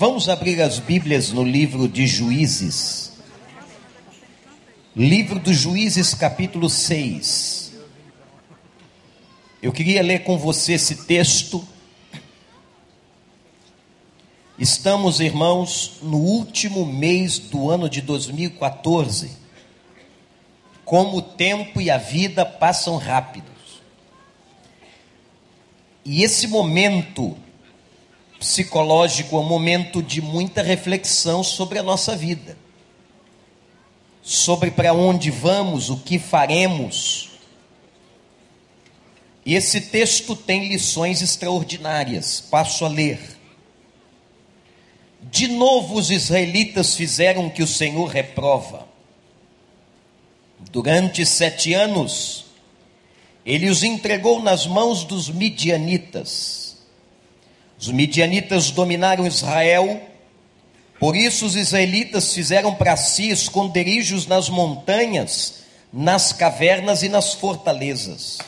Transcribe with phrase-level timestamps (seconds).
[0.00, 3.14] Vamos abrir as Bíblias no livro de Juízes.
[4.94, 7.72] Livro dos Juízes, capítulo 6.
[9.60, 11.66] Eu queria ler com você esse texto.
[14.56, 19.32] Estamos, irmãos, no último mês do ano de 2014.
[20.84, 23.82] Como o tempo e a vida passam rápidos.
[26.04, 27.36] E esse momento
[28.38, 32.56] psicológico é um momento de muita reflexão sobre a nossa vida,
[34.22, 37.30] sobre para onde vamos, o que faremos.
[39.44, 42.40] E esse texto tem lições extraordinárias.
[42.40, 43.18] Passo a ler.
[45.22, 48.86] De novo os israelitas fizeram o que o Senhor reprova.
[50.70, 52.46] Durante sete anos,
[53.44, 56.67] ele os entregou nas mãos dos midianitas
[57.78, 60.02] os midianitas dominaram Israel,
[60.98, 65.62] por isso os israelitas fizeram para si esconderijos nas montanhas,
[65.92, 68.38] nas cavernas e nas fortalezas.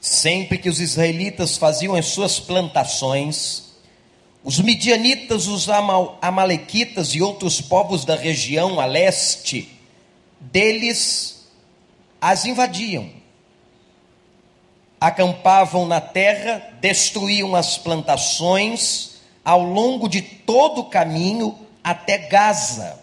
[0.00, 3.64] Sempre que os israelitas faziam as suas plantações,
[4.44, 5.68] os midianitas, os
[6.22, 9.68] amalequitas e outros povos da região a leste
[10.40, 11.48] deles
[12.20, 13.17] as invadiam
[15.00, 22.98] acampavam na terra, destruíam as plantações ao longo de todo o caminho até Gaza,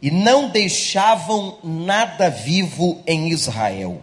[0.00, 4.02] e não deixavam nada vivo em Israel,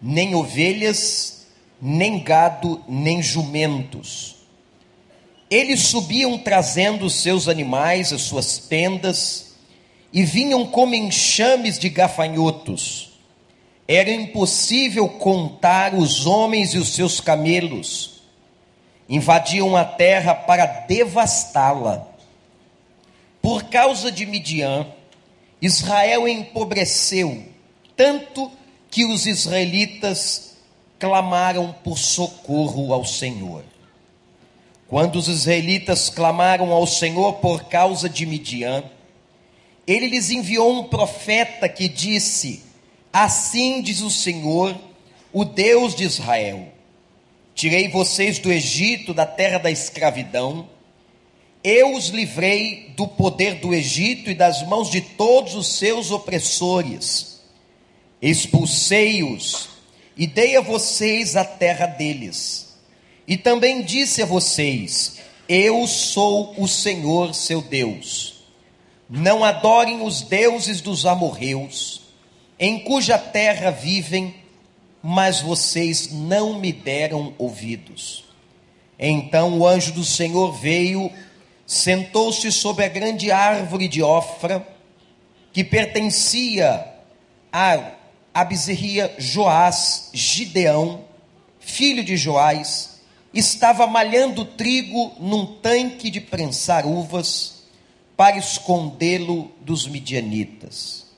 [0.00, 1.46] nem ovelhas,
[1.80, 4.36] nem gado, nem jumentos.
[5.48, 9.54] Eles subiam trazendo os seus animais, as suas tendas,
[10.12, 13.09] e vinham como enxames de gafanhotos
[13.92, 18.22] era impossível contar os homens e os seus camelos.
[19.08, 22.06] Invadiam a terra para devastá-la.
[23.42, 24.86] Por causa de Midian,
[25.60, 27.42] Israel empobreceu,
[27.96, 28.52] tanto
[28.88, 30.56] que os israelitas
[30.96, 33.64] clamaram por socorro ao Senhor.
[34.86, 38.84] Quando os israelitas clamaram ao Senhor por causa de Midian,
[39.84, 42.69] ele lhes enviou um profeta que disse:
[43.12, 44.78] Assim diz o Senhor,
[45.32, 46.68] o Deus de Israel:
[47.54, 50.68] Tirei vocês do Egito, da terra da escravidão.
[51.62, 57.40] Eu os livrei do poder do Egito e das mãos de todos os seus opressores.
[58.22, 59.68] Expulsei-os
[60.16, 62.78] e dei a vocês a terra deles.
[63.26, 65.18] E também disse a vocês:
[65.48, 68.44] Eu sou o Senhor seu Deus.
[69.08, 71.99] Não adorem os deuses dos amorreus
[72.60, 74.34] em cuja terra vivem,
[75.02, 78.26] mas vocês não me deram ouvidos.
[78.98, 81.10] Então o anjo do Senhor veio,
[81.66, 84.68] sentou-se sobre a grande árvore de Ofra,
[85.54, 86.86] que pertencia
[87.50, 87.92] a
[88.34, 91.06] Abizerria Joás Gideão,
[91.58, 93.00] filho de Joás,
[93.32, 97.62] estava malhando trigo num tanque de prensar uvas
[98.18, 101.09] para escondê-lo dos midianitas.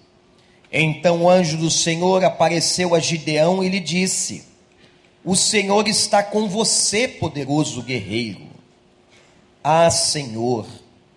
[0.72, 4.44] Então o anjo do Senhor apareceu a Gideão e lhe disse:
[5.22, 8.46] O Senhor está com você, poderoso guerreiro.
[9.62, 10.66] Ah, Senhor,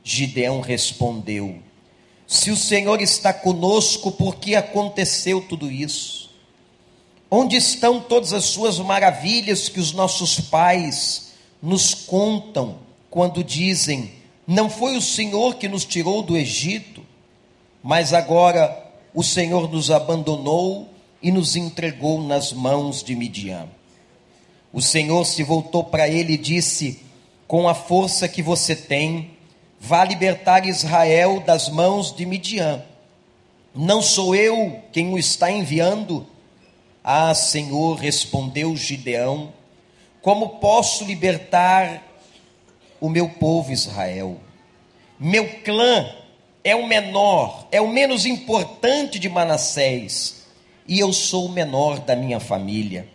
[0.04, 1.56] Gideão respondeu:
[2.28, 6.30] Se o Senhor está conosco, por que aconteceu tudo isso?
[7.32, 12.80] Onde estão todas as suas maravilhas que os nossos pais nos contam
[13.10, 14.12] quando dizem:
[14.46, 17.02] Não foi o Senhor que nos tirou do Egito,
[17.82, 18.85] mas agora
[19.16, 20.90] o Senhor nos abandonou
[21.24, 23.68] e nos entregou nas mãos de Midian.
[24.74, 27.00] O Senhor se voltou para ele e disse:
[27.48, 29.32] Com a força que você tem,
[29.80, 32.84] vá libertar Israel das mãos de Midian.
[33.74, 36.28] Não sou eu quem o está enviando?
[37.02, 39.54] Ah, Senhor, respondeu Gideão:
[40.22, 42.04] Como posso libertar
[43.00, 44.42] o meu povo Israel?
[45.18, 46.06] Meu clã
[46.66, 50.48] é o menor, é o menos importante de Manassés,
[50.88, 53.08] e eu sou o menor da minha família.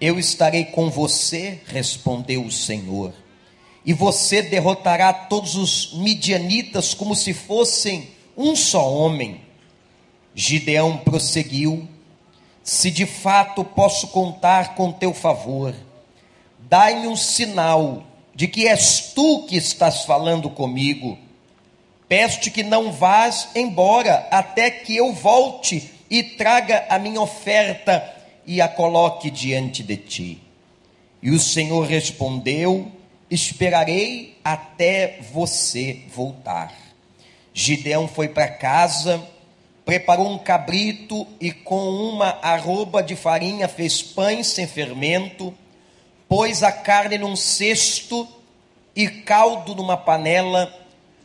[0.00, 3.14] Eu estarei com você, respondeu o Senhor,
[3.84, 9.40] e você derrotará todos os midianitas como se fossem um só homem.
[10.34, 11.88] Gideão prosseguiu:
[12.64, 15.72] Se de fato posso contar com teu favor,
[16.58, 18.02] dai-me um sinal
[18.34, 21.16] de que és tu que estás falando comigo
[22.08, 28.14] Peço-te que não vás embora até que eu volte e traga a minha oferta
[28.46, 30.42] e a coloque diante de ti.
[31.20, 32.90] E o Senhor respondeu:
[33.30, 36.72] esperarei até você voltar.
[37.52, 39.20] Gideão foi para casa,
[39.84, 45.52] preparou um cabrito e com uma arroba de farinha fez pães sem fermento,
[46.28, 48.28] pôs a carne num cesto
[48.94, 50.72] e caldo numa panela,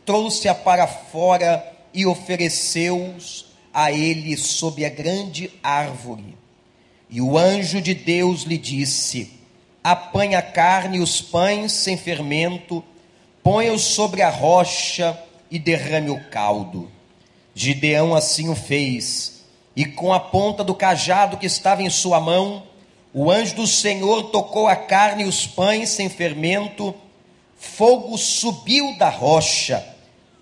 [0.04, 6.36] trouxe-a para fora e ofereceu-os a ele sob a grande árvore.
[7.08, 9.32] E o anjo de Deus lhe disse:
[9.82, 12.84] Apanha a carne e os pães sem fermento,
[13.42, 15.18] põe-os sobre a rocha
[15.50, 16.90] e derrame o caldo.
[17.54, 19.44] Gideão assim o fez,
[19.76, 22.62] e com a ponta do cajado que estava em sua mão,
[23.12, 26.94] o anjo do Senhor tocou a carne e os pães sem fermento,
[27.56, 29.86] fogo subiu da rocha,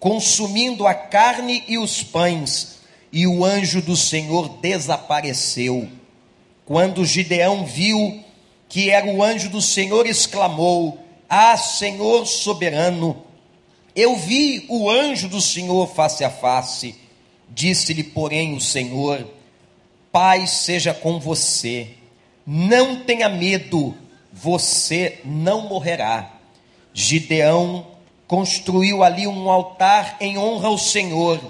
[0.00, 2.80] consumindo a carne e os pães,
[3.12, 5.88] e o anjo do Senhor desapareceu.
[6.64, 8.24] Quando Gideão viu
[8.68, 10.98] que era o anjo do Senhor, exclamou:
[11.28, 13.24] Ah, Senhor soberano,
[13.94, 16.94] eu vi o anjo do Senhor face a face.
[17.48, 19.26] Disse-lhe, porém, o Senhor:
[20.10, 21.90] Paz seja com você,
[22.46, 23.94] não tenha medo,
[24.32, 26.32] você não morrerá.
[26.94, 27.86] Gideão
[28.30, 31.40] construiu ali um altar em honra ao Senhor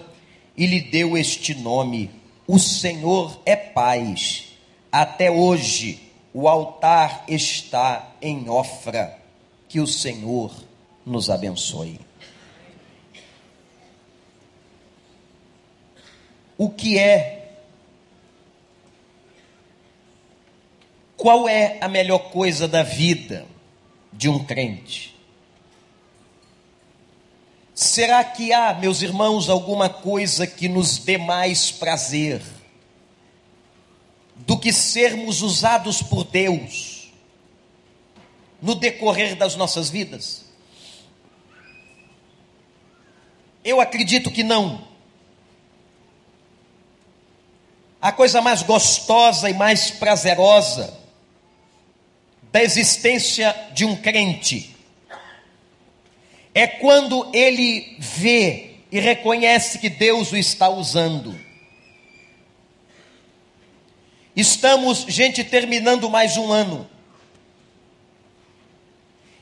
[0.56, 2.10] e lhe deu este nome:
[2.46, 4.54] O Senhor é paz.
[4.90, 6.00] Até hoje
[6.32, 9.14] o altar está em Ofra.
[9.68, 10.50] Que o Senhor
[11.04, 12.00] nos abençoe.
[16.56, 17.58] O que é?
[21.14, 23.44] Qual é a melhor coisa da vida
[24.10, 25.19] de um crente?
[27.80, 32.42] Será que há, meus irmãos, alguma coisa que nos dê mais prazer?
[34.46, 37.12] do que sermos usados por Deus
[38.60, 40.44] no decorrer das nossas vidas?
[43.62, 44.88] Eu acredito que não.
[48.00, 50.98] A coisa mais gostosa e mais prazerosa
[52.50, 54.69] da existência de um crente
[56.54, 61.50] é quando ele vê e reconhece que Deus o está usando
[64.34, 66.88] Estamos, gente, terminando mais um ano.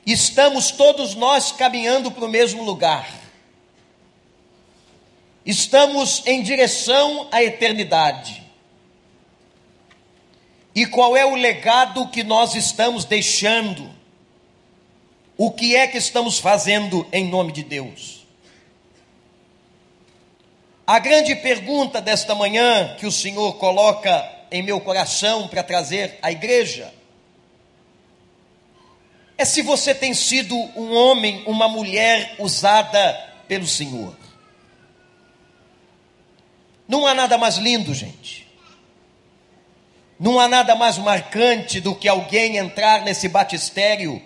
[0.04, 3.08] Estamos todos nós caminhando para o mesmo lugar.
[5.44, 8.42] Estamos em direção à eternidade.
[10.74, 13.97] E qual é o legado que nós estamos deixando?
[15.40, 18.26] O que é que estamos fazendo em nome de Deus?
[20.84, 26.32] A grande pergunta desta manhã que o Senhor coloca em meu coração para trazer à
[26.32, 26.92] igreja
[29.36, 33.14] é se você tem sido um homem, uma mulher usada
[33.46, 34.16] pelo Senhor.
[36.88, 38.48] Não há nada mais lindo, gente.
[40.18, 44.20] Não há nada mais marcante do que alguém entrar nesse batistério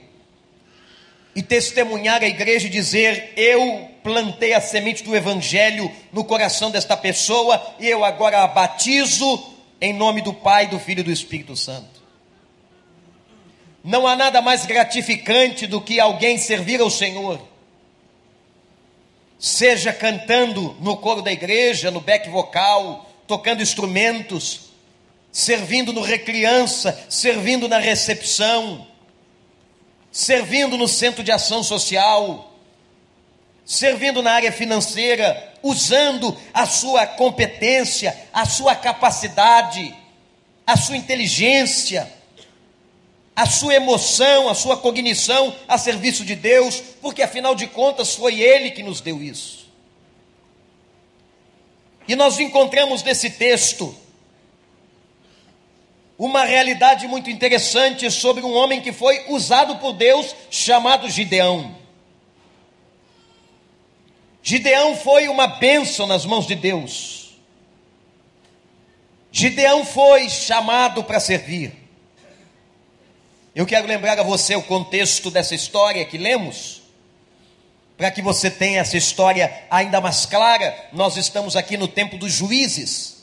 [1.35, 6.97] e testemunhar a igreja e dizer: Eu plantei a semente do Evangelho no coração desta
[6.97, 11.57] pessoa e eu agora a batizo em nome do Pai, do Filho e do Espírito
[11.57, 12.03] Santo.
[13.83, 17.41] Não há nada mais gratificante do que alguém servir ao Senhor,
[19.39, 24.71] seja cantando no coro da igreja, no back vocal, tocando instrumentos,
[25.33, 28.87] servindo no recriança, servindo na recepção,
[30.13, 32.53] servindo no centro de ação social,
[33.65, 39.97] servindo na área financeira, usando a sua competência, a sua capacidade,
[40.67, 42.13] a sua inteligência,
[43.35, 48.41] a sua emoção, a sua cognição a serviço de Deus, porque afinal de contas foi
[48.41, 49.63] Ele que nos deu isso.
[52.07, 53.97] E nós encontramos nesse texto
[56.25, 61.75] uma realidade muito interessante sobre um homem que foi usado por Deus, chamado Gideão.
[64.41, 67.35] Gideão foi uma bênção nas mãos de Deus.
[69.33, 71.73] Gideão foi chamado para servir.
[73.53, 76.83] Eu quero lembrar a você o contexto dessa história que lemos,
[77.97, 80.73] para que você tenha essa história ainda mais clara.
[80.93, 83.22] Nós estamos aqui no tempo dos juízes.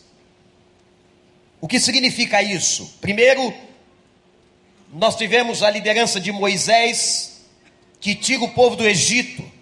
[1.61, 2.97] O que significa isso?
[3.01, 3.53] Primeiro,
[4.91, 7.45] nós tivemos a liderança de Moisés,
[7.99, 9.59] que tira o povo do Egito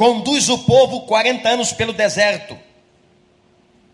[0.00, 2.58] conduz o povo 40 anos pelo deserto.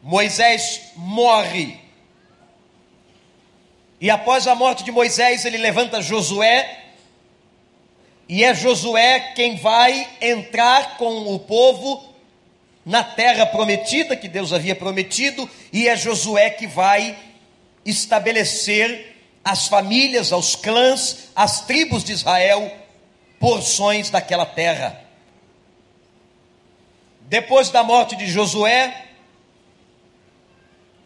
[0.01, 1.81] Moisés morre.
[4.01, 6.85] E após a morte de Moisés, ele levanta Josué
[8.29, 12.15] E é Josué quem vai entrar com o povo
[12.87, 17.19] na terra prometida que Deus havia prometido, e é Josué que vai
[17.85, 22.73] estabelecer às famílias, aos clãs, às tribos de Israel,
[23.41, 25.03] porções daquela terra.
[27.23, 29.07] Depois da morte de Josué,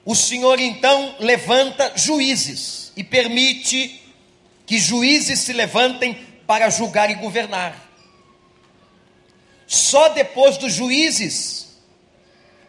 [0.04, 4.02] o Senhor então levanta juízes e permite
[4.66, 6.14] que juízes se levantem
[6.46, 7.88] para julgar e governar.
[9.66, 11.69] Só depois dos juízes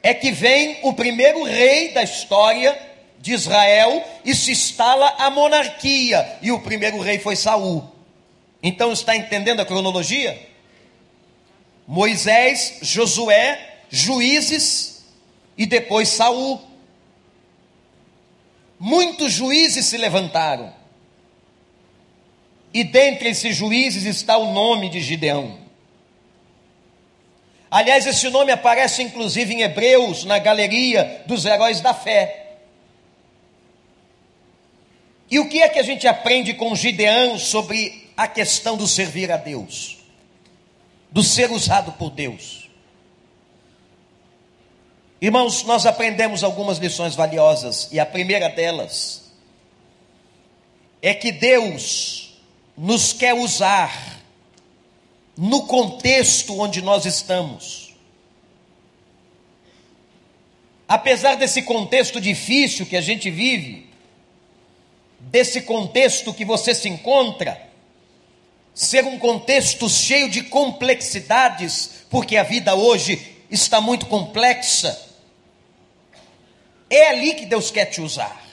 [0.03, 2.77] é que vem o primeiro rei da história
[3.19, 7.87] de Israel e se instala a monarquia, e o primeiro rei foi Saul.
[8.63, 10.49] Então está entendendo a cronologia?
[11.87, 15.03] Moisés, Josué, juízes
[15.57, 16.59] e depois Saul.
[18.79, 20.73] Muitos juízes se levantaram.
[22.73, 25.60] E dentre esses juízes está o nome de Gideão.
[27.71, 32.57] Aliás, esse nome aparece inclusive em Hebreus, na galeria dos heróis da fé.
[35.29, 39.31] E o que é que a gente aprende com Gideão sobre a questão do servir
[39.31, 39.99] a Deus?
[41.09, 42.69] Do ser usado por Deus?
[45.21, 49.31] Irmãos, nós aprendemos algumas lições valiosas, e a primeira delas
[51.01, 52.37] é que Deus
[52.75, 54.20] nos quer usar
[55.41, 57.95] no contexto onde nós estamos.
[60.87, 63.89] Apesar desse contexto difícil que a gente vive,
[65.19, 67.59] desse contexto que você se encontra,
[68.71, 75.09] ser um contexto cheio de complexidades, porque a vida hoje está muito complexa.
[76.87, 78.45] É ali que Deus quer te usar.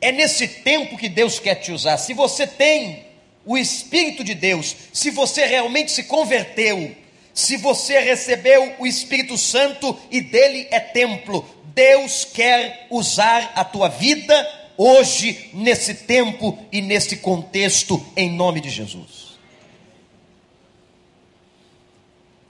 [0.00, 1.98] É nesse tempo que Deus quer te usar.
[1.98, 3.07] Se você tem
[3.48, 6.94] o Espírito de Deus, se você realmente se converteu,
[7.32, 11.42] se você recebeu o Espírito Santo e dele é templo,
[11.74, 14.36] Deus quer usar a tua vida
[14.76, 19.38] hoje, nesse tempo e nesse contexto, em nome de Jesus.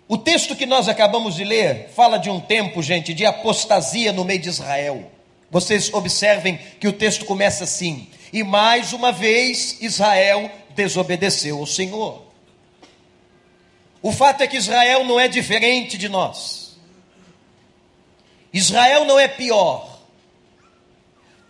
[0.08, 4.24] O texto que nós acabamos de ler fala de um tempo, gente, de apostasia no
[4.24, 5.12] meio de Israel.
[5.48, 12.22] Vocês observem que o texto começa assim: E mais uma vez Israel desobedeceu ao Senhor.
[14.00, 16.78] O fato é que Israel não é diferente de nós.
[18.52, 19.98] Israel não é pior.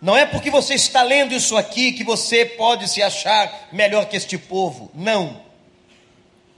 [0.01, 4.17] Não é porque você está lendo isso aqui que você pode se achar melhor que
[4.17, 4.89] este povo.
[4.95, 5.41] Não.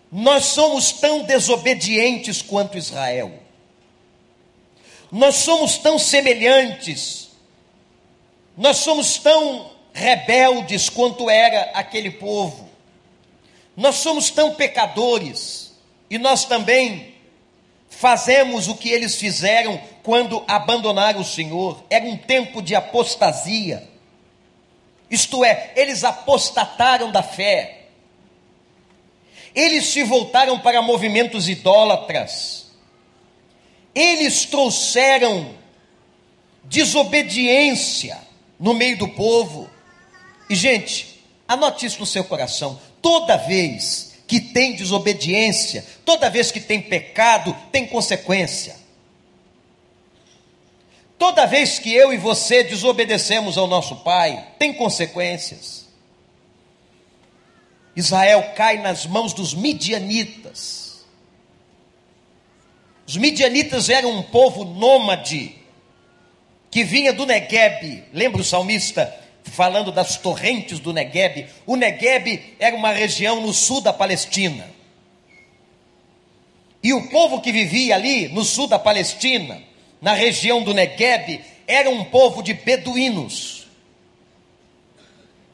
[0.09, 3.33] Nós somos tão desobedientes quanto Israel.
[5.11, 7.31] Nós somos tão semelhantes.
[8.55, 12.69] Nós somos tão rebeldes quanto era aquele povo.
[13.75, 15.71] Nós somos tão pecadores.
[16.09, 17.15] E nós também
[17.89, 21.83] fazemos o que eles fizeram quando abandonaram o Senhor.
[21.89, 23.87] Era um tempo de apostasia.
[25.09, 27.85] Isto é, eles apostataram da fé.
[29.55, 32.71] Eles se voltaram para movimentos idólatras.
[33.95, 35.55] Eles trouxeram
[36.65, 38.17] desobediência
[38.59, 39.69] no meio do povo.
[40.51, 42.77] E, gente, anote isso no seu coração.
[43.01, 48.75] Toda vez que tem desobediência, toda vez que tem pecado, tem consequência.
[51.17, 55.85] Toda vez que eu e você desobedecemos ao nosso pai, tem consequências.
[57.95, 61.05] Israel cai nas mãos dos midianitas.
[63.07, 65.55] Os midianitas eram um povo nômade
[66.69, 68.03] que vinha do Negueb.
[68.11, 71.47] Lembra o salmista falando das torrentes do Negueb?
[71.65, 74.69] O Negueb era uma região no sul da Palestina.
[76.83, 79.61] E o povo que vivia ali no sul da Palestina
[80.01, 83.67] na região do Negueb, era um povo de beduínos.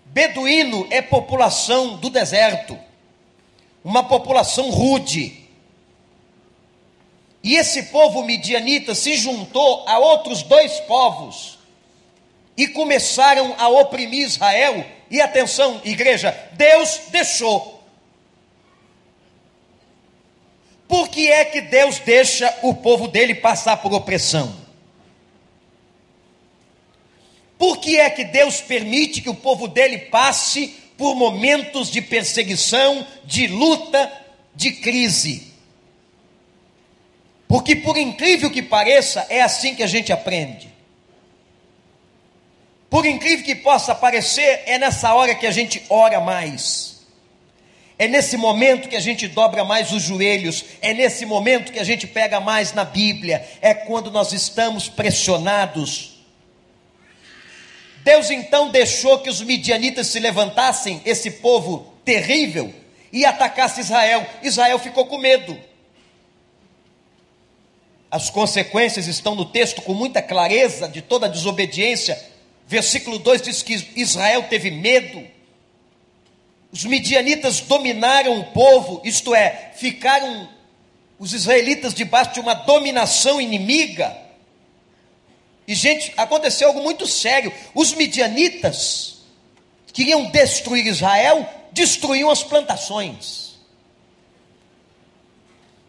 [0.05, 2.79] Beduíno é população do deserto,
[3.83, 5.45] uma população rude.
[7.43, 11.56] E esse povo midianita se juntou a outros dois povos
[12.57, 14.83] e começaram a oprimir Israel.
[15.09, 17.77] E atenção, igreja, Deus deixou.
[20.87, 24.55] Por que é que Deus deixa o povo dele passar por opressão?
[27.57, 33.05] Por que é que Deus permite que o povo dele passe por momentos de perseguição,
[33.23, 34.11] de luta,
[34.55, 35.53] de crise?
[37.47, 40.76] Porque, por incrível que pareça, é assim que a gente aprende.
[42.89, 46.97] Por incrível que possa parecer, é nessa hora que a gente ora mais.
[47.99, 51.83] É nesse momento que a gente dobra mais os joelhos, é nesse momento que a
[51.83, 56.17] gente pega mais na Bíblia, é quando nós estamos pressionados.
[58.03, 62.73] Deus então deixou que os midianitas se levantassem, esse povo terrível,
[63.11, 64.25] e atacasse Israel.
[64.43, 65.59] Israel ficou com medo.
[68.09, 72.17] As consequências estão no texto com muita clareza de toda a desobediência.
[72.67, 75.25] Versículo 2 diz que Israel teve medo.
[76.71, 80.49] Os midianitas dominaram o povo, isto é, ficaram
[81.17, 84.15] os israelitas debaixo de uma dominação inimiga.
[85.65, 87.51] E, gente, aconteceu algo muito sério.
[87.73, 89.17] Os midianitas
[89.93, 93.57] queriam destruir Israel, destruíam as plantações.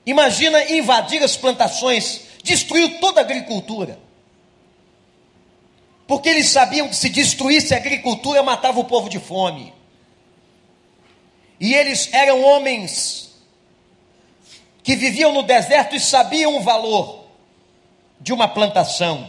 [0.07, 4.08] Imagina invadir as plantações, destruiu toda a agricultura.
[6.09, 9.75] Porque eles sabiam que se destruísse a agricultura, matava o povo de fome.
[11.61, 13.29] E eles eram homens
[14.83, 17.27] que viviam no deserto e sabiam o valor
[18.19, 19.29] de uma plantação.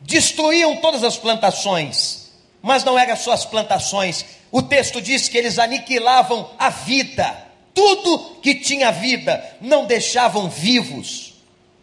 [0.00, 2.30] Destruíam todas as plantações,
[2.62, 4.24] mas não eram só as plantações.
[4.52, 11.34] O texto diz que eles aniquilavam a vida, tudo que tinha vida, não deixavam vivos.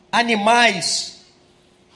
[0.09, 1.12] Animais,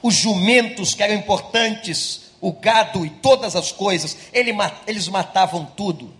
[0.02, 6.14] os jumentos que eram importantes, o gado e todas as coisas, eles matavam tudo.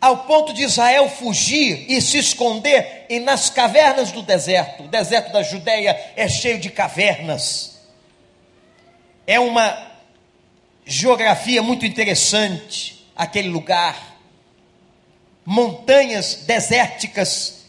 [0.00, 4.82] Ao ponto de Israel fugir e se esconder e nas cavernas do deserto.
[4.84, 7.78] O deserto da Judéia é cheio de cavernas.
[9.26, 9.92] É uma
[10.84, 14.16] geografia muito interessante aquele lugar.
[15.44, 17.61] Montanhas desérticas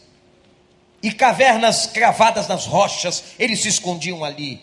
[1.03, 4.61] e cavernas cravadas nas rochas, eles se escondiam ali.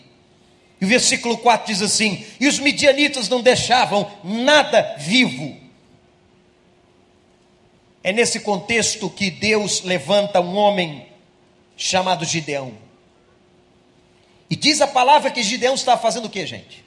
[0.81, 5.55] E o versículo 4 diz assim: E os midianitas não deixavam nada vivo.
[8.03, 11.05] É nesse contexto que Deus levanta um homem
[11.77, 12.73] chamado Gideão.
[14.49, 16.83] E diz a palavra que Gideão estava fazendo o que, gente?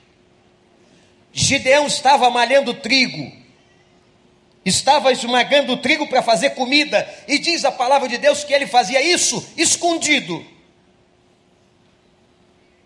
[1.32, 3.32] Gideão estava malhando trigo,
[4.64, 9.02] estava esmagando trigo para fazer comida, e diz a palavra de Deus que ele fazia
[9.02, 10.44] isso escondido.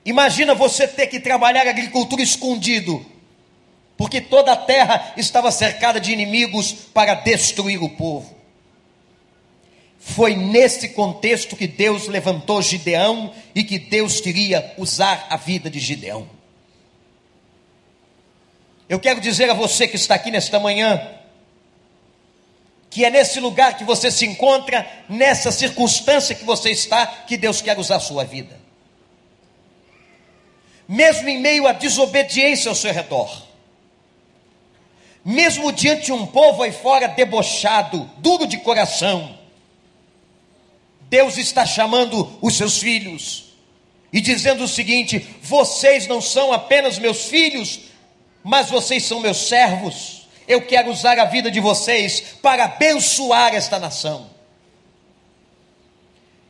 [0.05, 3.05] Imagina você ter que trabalhar agricultura escondido,
[3.97, 8.37] porque toda a terra estava cercada de inimigos para destruir o povo.
[9.99, 15.79] Foi nesse contexto que Deus levantou Gideão e que Deus queria usar a vida de
[15.79, 16.29] Gideão.
[18.89, 21.18] Eu quero dizer a você que está aqui nesta manhã,
[22.91, 27.61] que é nesse lugar que você se encontra, nessa circunstância que você está, que Deus
[27.61, 28.69] quer usar a sua vida
[30.89, 33.43] mesmo em meio à desobediência ao seu redor,
[35.23, 39.37] mesmo diante de um povo aí fora debochado, duro de coração,
[41.03, 43.45] Deus está chamando os seus filhos
[44.11, 47.81] e dizendo o seguinte: vocês não são apenas meus filhos,
[48.43, 50.18] mas vocês são meus servos.
[50.49, 54.31] Eu quero usar a vida de vocês para abençoar esta nação.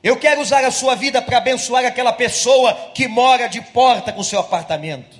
[0.01, 4.23] Eu quero usar a sua vida para abençoar aquela pessoa que mora de porta com
[4.23, 5.19] seu apartamento.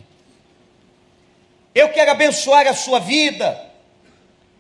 [1.75, 3.61] Eu quero abençoar a sua vida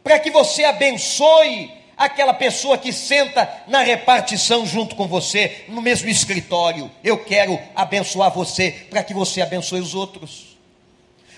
[0.02, 6.08] para que você abençoe aquela pessoa que senta na repartição junto com você, no mesmo
[6.08, 6.90] escritório.
[7.04, 10.58] Eu quero abençoar você para que você abençoe os outros.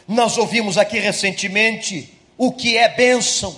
[0.08, 3.54] Nós ouvimos aqui recentemente o que é bênção.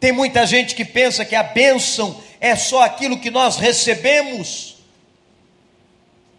[0.00, 4.76] Tem muita gente que pensa que a bênção é só aquilo que nós recebemos.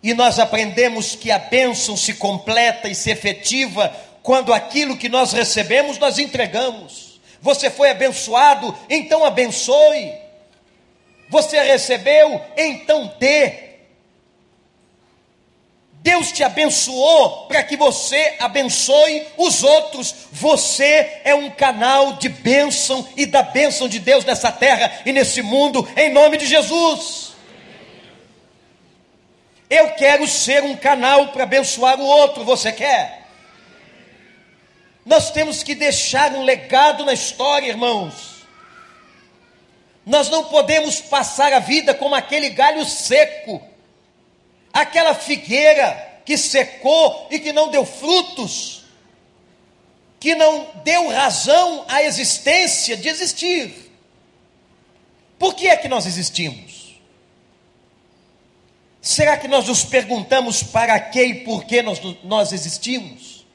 [0.01, 5.31] E nós aprendemos que a bênção se completa e se efetiva quando aquilo que nós
[5.31, 7.21] recebemos nós entregamos.
[7.39, 10.11] Você foi abençoado, então abençoe.
[11.29, 13.64] Você recebeu, então dê.
[16.05, 20.13] Deus te abençoou para que você abençoe os outros.
[20.31, 25.41] Você é um canal de bênção e da bênção de Deus nessa terra e nesse
[25.41, 27.33] mundo, em nome de Jesus.
[29.67, 33.25] Eu quero ser um canal para abençoar o outro, você quer?
[35.03, 38.45] Nós temos que deixar um legado na história, irmãos.
[40.05, 43.73] Nós não podemos passar a vida como aquele galho seco
[44.75, 48.83] aquela figueira que secou e que não deu frutos,
[50.19, 53.73] que não deu razão à existência de existir.
[55.39, 56.99] Por que é que nós existimos?
[59.01, 63.45] Será que nós nos perguntamos para que e por que nós, nós existimos?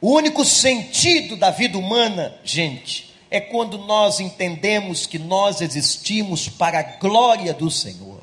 [0.00, 6.78] O único sentido da vida humana, gente, é quando nós entendemos que nós existimos para
[6.78, 8.17] a glória do Senhor.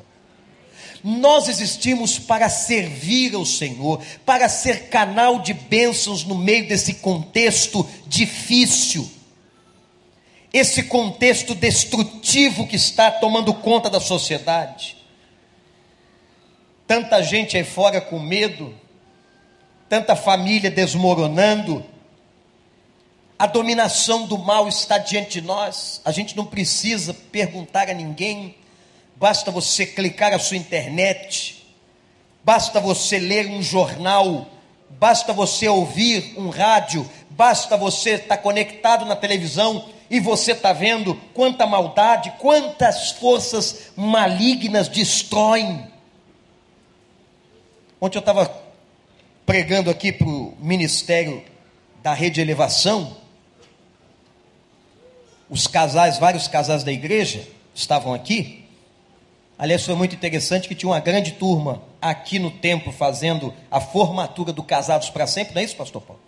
[1.08, 7.88] Nós existimos para servir ao Senhor, para ser canal de bênçãos no meio desse contexto
[8.08, 9.08] difícil,
[10.52, 14.96] esse contexto destrutivo que está tomando conta da sociedade.
[16.88, 18.74] Tanta gente aí fora com medo,
[19.88, 21.86] tanta família desmoronando,
[23.38, 28.56] a dominação do mal está diante de nós, a gente não precisa perguntar a ninguém,
[29.16, 31.66] basta você clicar a sua internet,
[32.44, 34.46] basta você ler um jornal,
[34.90, 41.14] basta você ouvir um rádio, basta você estar conectado na televisão e você está vendo
[41.34, 45.90] quanta maldade, quantas forças malignas destroem.
[48.00, 48.62] Ontem eu estava
[49.44, 51.42] pregando aqui para o ministério
[52.02, 53.16] da rede elevação,
[55.48, 58.65] os casais, vários casais da igreja estavam aqui.
[59.58, 64.52] Aliás, foi muito interessante que tinha uma grande turma aqui no templo fazendo a formatura
[64.52, 66.20] do Casados para Sempre, não é isso, pastor Paulo?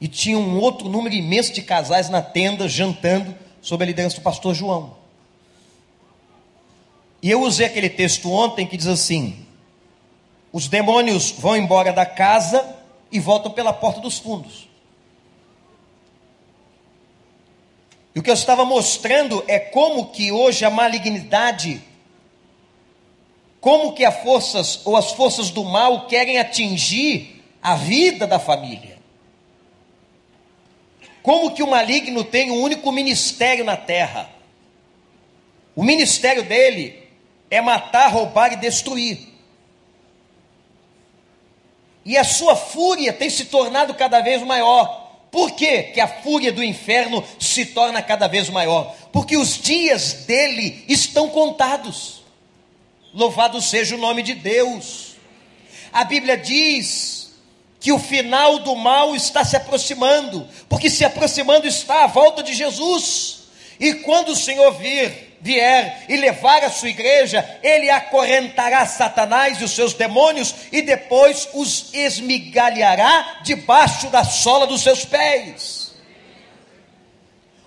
[0.00, 4.22] E tinha um outro número imenso de casais na tenda, jantando, sob a liderança do
[4.22, 4.96] pastor João.
[7.22, 9.46] E eu usei aquele texto ontem que diz assim:
[10.52, 12.76] os demônios vão embora da casa
[13.12, 14.68] e voltam pela porta dos fundos.
[18.14, 21.82] E o que eu estava mostrando é como que hoje a malignidade,
[23.60, 28.98] como que as forças ou as forças do mal querem atingir a vida da família.
[31.22, 34.30] Como que o maligno tem um único ministério na terra?
[35.76, 37.08] O ministério dele
[37.50, 39.28] é matar, roubar e destruir.
[42.04, 45.08] E a sua fúria tem se tornado cada vez maior.
[45.30, 45.84] Por quê?
[45.94, 48.96] que a fúria do inferno se torna cada vez maior?
[49.12, 52.19] Porque os dias dele estão contados.
[53.12, 55.14] Louvado seja o nome de Deus.
[55.92, 57.32] A Bíblia diz
[57.80, 62.54] que o final do mal está se aproximando, porque se aproximando está a volta de
[62.54, 63.44] Jesus.
[63.80, 69.64] E quando o Senhor vir, vier e levar a sua igreja, ele acorrentará Satanás e
[69.64, 75.90] os seus demônios e depois os esmigalhará debaixo da sola dos seus pés.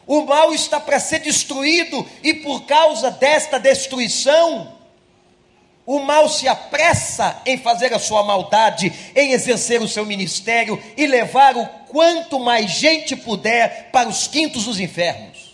[0.06, 4.73] O mal está para ser destruído e por causa desta destruição,
[5.86, 11.06] o mal se apressa em fazer a sua maldade, em exercer o seu ministério e
[11.06, 15.54] levar o quanto mais gente puder para os quintos dos infernos.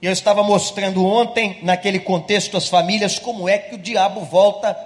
[0.00, 4.78] E eu estava mostrando ontem, naquele contexto, as famílias, como é que o diabo volta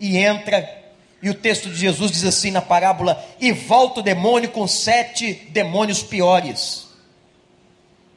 [0.00, 0.76] e entra.
[1.22, 5.32] E o texto de Jesus diz assim na parábola: E volta o demônio com sete
[5.50, 6.88] demônios piores.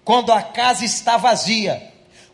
[0.04, 1.91] Quando a casa está vazia,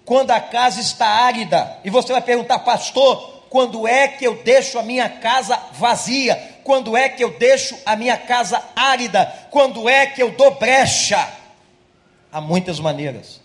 [0.08, 4.80] quando a casa está árida, e você vai perguntar, pastor, quando é que eu deixo
[4.80, 6.34] a minha casa vazia?
[6.64, 9.26] Quando é que eu deixo a minha casa árida?
[9.52, 11.30] Quando é que eu dou brecha?
[12.32, 13.42] Há muitas maneiras.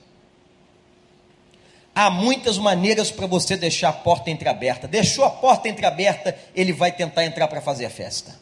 [1.93, 4.87] Há muitas maneiras para você deixar a porta entreaberta.
[4.87, 8.39] Deixou a porta entreaberta, ele vai tentar entrar para fazer a festa.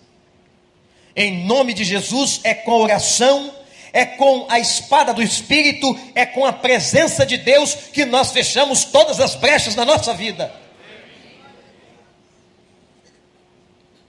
[1.17, 3.51] Em nome de Jesus, é com oração,
[3.93, 8.85] é com a espada do Espírito, é com a presença de Deus que nós fechamos
[8.85, 10.53] todas as brechas na nossa vida.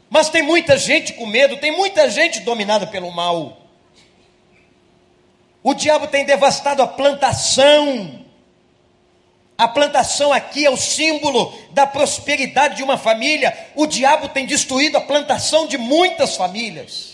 [0.09, 3.61] Mas tem muita gente com medo, tem muita gente dominada pelo mal.
[5.63, 8.25] O diabo tem devastado a plantação.
[9.57, 13.55] A plantação aqui é o símbolo da prosperidade de uma família.
[13.75, 17.11] O diabo tem destruído a plantação de muitas famílias.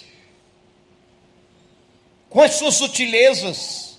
[2.29, 3.97] Com as suas sutilezas.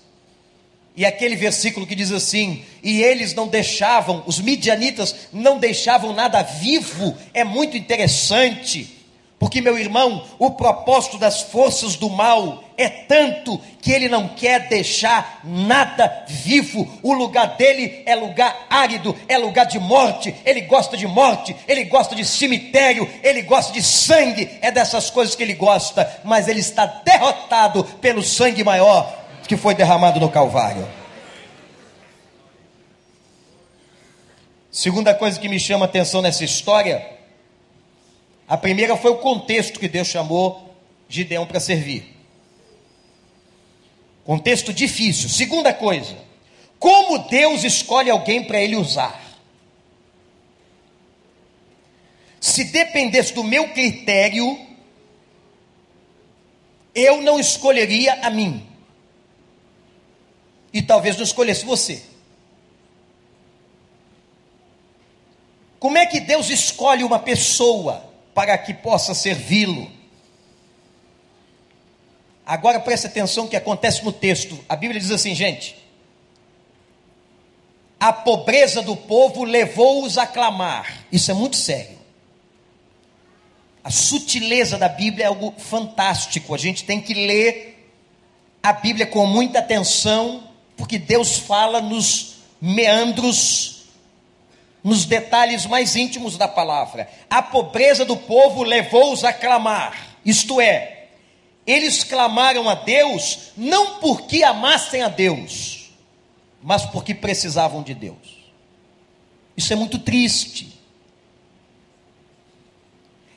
[0.97, 6.43] E aquele versículo que diz assim: E eles não deixavam, os midianitas não deixavam nada
[6.43, 8.98] vivo, é muito interessante.
[9.38, 14.68] Porque, meu irmão, o propósito das forças do mal é tanto que ele não quer
[14.68, 16.88] deixar nada vivo.
[17.05, 20.35] O lugar dele é lugar árido, é lugar de morte.
[20.44, 24.51] Ele gosta de morte, ele gosta de cemitério, ele gosta de sangue.
[24.61, 26.20] É dessas coisas que ele gosta.
[26.24, 30.87] Mas ele está derrotado pelo sangue maior que foi derramado no Calvário.
[34.70, 37.17] Segunda coisa que me chama a atenção nessa história
[38.49, 40.75] a primeira foi o contexto que Deus chamou
[41.07, 42.17] Gideão para servir.
[44.25, 45.29] Contexto difícil.
[45.29, 46.17] Segunda coisa,
[46.79, 49.23] como Deus escolhe alguém para ele usar?
[52.41, 54.59] Se dependesse do meu critério,
[56.95, 58.67] eu não escolheria a mim.
[60.73, 62.03] E talvez não escolhesse você.
[65.79, 68.08] Como é que Deus escolhe uma pessoa
[68.38, 69.90] para que possa servi-lo?
[72.46, 74.64] Agora preste atenção no que acontece no texto.
[74.68, 75.74] A Bíblia diz assim, gente:
[77.98, 81.05] a pobreza do povo levou-os a clamar.
[81.11, 81.98] Isso é muito sério.
[83.83, 86.55] A sutileza da Bíblia é algo fantástico.
[86.55, 87.92] A gente tem que ler
[88.62, 90.44] a Bíblia com muita atenção,
[90.77, 93.78] porque Deus fala nos meandros,
[94.83, 97.09] nos detalhes mais íntimos da palavra.
[97.29, 101.07] A pobreza do povo levou-os a clamar, isto é,
[101.67, 105.91] eles clamaram a Deus não porque amassem a Deus,
[106.62, 108.38] mas porque precisavam de Deus.
[109.55, 110.79] Isso é muito triste.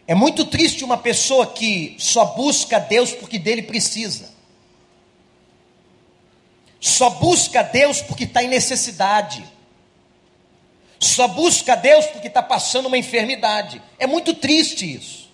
[0.08, 4.32] É muito triste uma pessoa que só busca Deus porque dele precisa.
[6.80, 9.44] Só busca Deus porque está em necessidade.
[11.02, 13.82] Só busca Deus porque está passando uma enfermidade.
[13.98, 15.28] É muito triste isso.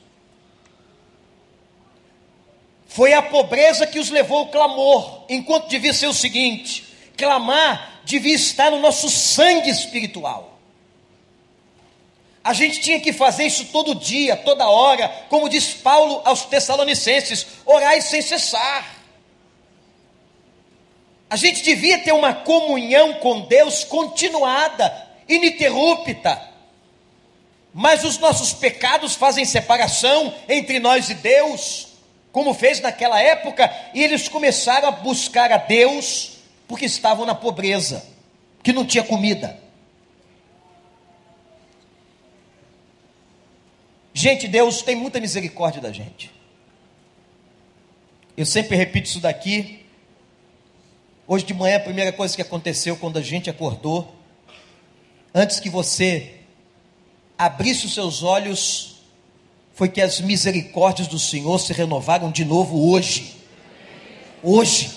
[2.88, 6.86] Foi a pobreza que os levou ao clamor, enquanto devia ser o seguinte:
[7.18, 10.58] clamar devia estar no nosso sangue espiritual.
[12.42, 17.46] A gente tinha que fazer isso todo dia, toda hora, como diz Paulo aos Tessalonicenses:
[17.66, 18.96] orai sem cessar.
[21.30, 26.42] A gente devia ter uma comunhão com Deus continuada, ininterrupta.
[27.74, 31.90] Mas os nossos pecados fazem separação entre nós e Deus,
[32.32, 36.38] como fez naquela época, e eles começaram a buscar a Deus
[36.68, 38.06] porque estavam na pobreza,
[38.64, 39.60] que não tinha comida.
[44.14, 46.32] Gente, Deus tem muita misericórdia da gente.
[48.36, 49.86] Eu sempre repito isso daqui.
[51.28, 54.17] Hoje de manhã, a primeira coisa que aconteceu quando a gente acordou,
[55.38, 56.32] antes que você
[57.38, 58.98] abrisse os seus olhos,
[59.74, 63.36] foi que as misericórdias do Senhor se renovaram de novo hoje.
[64.42, 64.92] Hoje.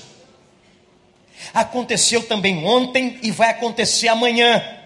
[1.52, 4.80] Aconteceu também ontem e vai acontecer amanhã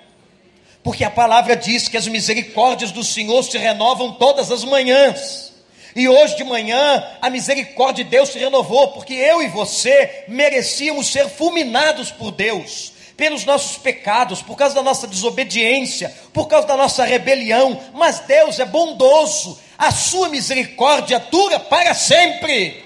[0.85, 5.55] porque a palavra diz que as misericórdias do Senhor se renovam todas as manhãs.
[5.97, 11.07] E hoje de manhã a misericórdia de Deus se renovou, porque eu e você merecíamos
[11.07, 16.77] ser fulminados por Deus, pelos nossos pecados, por causa da nossa desobediência, por causa da
[16.77, 22.85] nossa rebelião, mas Deus é bondoso, a sua misericórdia dura para sempre.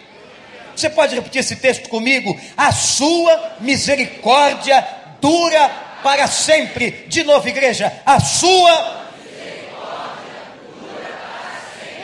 [0.74, 2.38] Você pode repetir esse texto comigo?
[2.56, 4.86] A sua misericórdia
[5.20, 5.68] dura
[6.02, 7.06] para sempre.
[7.08, 8.96] De novo, igreja, a sua.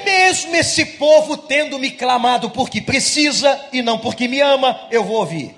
[0.05, 5.17] Mesmo esse povo tendo me clamado porque precisa e não porque me ama, eu vou
[5.17, 5.57] ouvir.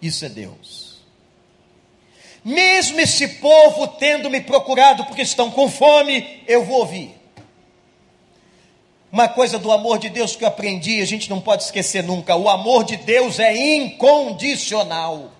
[0.00, 0.77] Isso é Deus.
[2.44, 7.14] Mesmo esse povo tendo me procurado porque estão com fome, eu vou ouvir.
[9.10, 12.36] Uma coisa do amor de Deus que eu aprendi, a gente não pode esquecer nunca:
[12.36, 15.32] o amor de Deus é incondicional.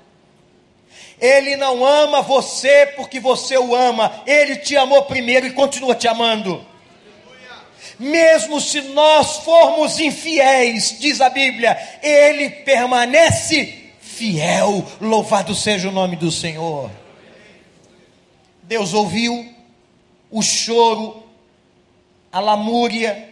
[1.20, 6.06] Ele não ama você porque você o ama, ele te amou primeiro e continua te
[6.06, 6.64] amando.
[7.98, 13.87] Mesmo se nós formos infiéis, diz a Bíblia, ele permanece
[14.18, 14.84] fiel.
[15.00, 16.90] Louvado seja o nome do Senhor.
[18.64, 19.54] Deus ouviu
[20.30, 21.22] o choro,
[22.30, 23.28] a lamúria,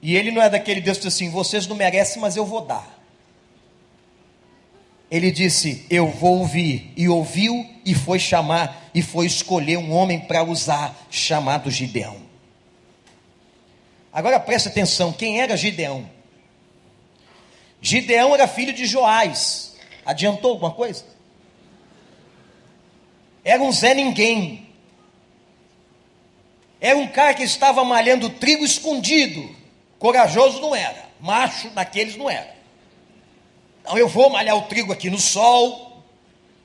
[0.00, 2.62] e ele não é daquele Deus que diz assim: vocês não merecem, mas eu vou
[2.62, 2.98] dar.
[5.10, 6.92] Ele disse: Eu vou ouvir.
[6.96, 12.16] E ouviu e foi chamar, e foi escolher um homem para usar, chamado Gideão.
[14.12, 16.08] Agora preste atenção: quem era Gideão?
[17.80, 19.76] Gideão era filho de Joás.
[20.04, 21.04] Adiantou alguma coisa?
[23.44, 24.66] Era um Zé Ninguém.
[26.80, 29.54] Era um cara que estava malhando trigo escondido.
[29.98, 31.06] Corajoso não era.
[31.20, 32.56] Macho daqueles não era.
[33.80, 36.02] Então eu vou malhar o trigo aqui no sol,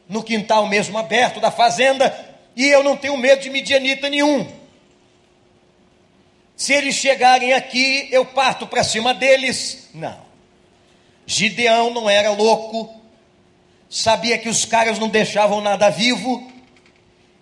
[0.10, 2.14] no quintal mesmo aberto da fazenda,
[2.56, 4.48] e eu não tenho medo de medianita nenhum.
[6.56, 9.90] Se eles chegarem aqui, eu parto para cima deles.
[9.94, 10.23] Não.
[11.26, 12.94] Gideão não era louco,
[13.90, 16.52] sabia que os caras não deixavam nada vivo,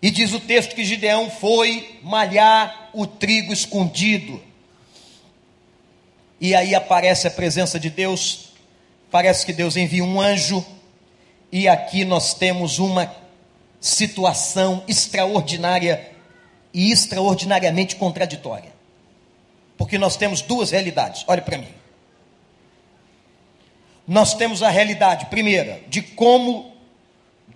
[0.02, 4.42] e diz o texto que Gideão foi malhar o trigo escondido.
[6.40, 8.52] E aí aparece a presença de Deus
[9.12, 10.66] Parece que Deus envia um anjo,
[11.52, 13.14] e aqui nós temos uma
[13.82, 16.10] situação extraordinária
[16.74, 18.72] e extraordinariamente contraditória.
[19.78, 21.26] Porque nós temos duas realidades.
[21.28, 21.68] Olhe para mim.
[24.08, 26.76] Nós temos a realidade, primeira, de como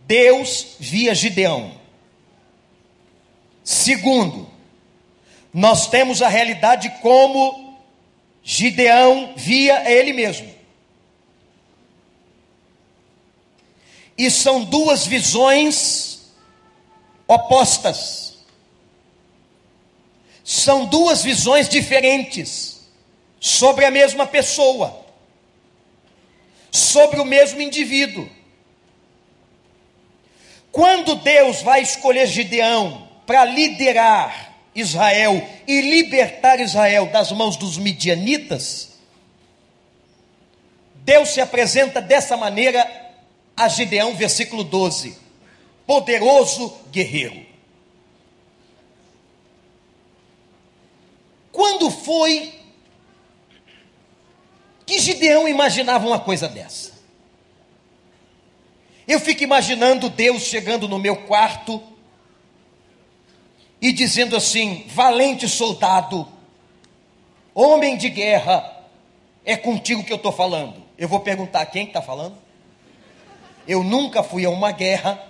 [0.05, 1.71] Deus via Gideão.
[3.63, 4.47] Segundo,
[5.53, 7.77] nós temos a realidade de como
[8.43, 10.53] Gideão via ele mesmo.
[14.17, 16.31] E são duas visões
[17.27, 18.37] opostas.
[20.43, 22.87] São duas visões diferentes
[23.39, 25.04] sobre a mesma pessoa
[26.75, 28.29] sobre o mesmo indivíduo.
[30.71, 38.95] Quando Deus vai escolher Gideão para liderar Israel e libertar Israel das mãos dos midianitas,
[40.95, 42.85] Deus se apresenta dessa maneira
[43.55, 45.17] a Gideão, versículo 12:
[45.87, 47.45] poderoso guerreiro.
[51.53, 52.53] Quando foi
[55.05, 56.93] Gideão imaginava uma coisa dessa?
[59.07, 61.81] Eu fico imaginando Deus chegando no meu quarto
[63.79, 66.27] e dizendo assim: valente soldado,
[67.53, 68.83] homem de guerra,
[69.45, 70.83] é contigo que eu estou falando.
[70.97, 72.35] Eu vou perguntar quem está falando?
[73.67, 75.23] Eu nunca fui a uma guerra,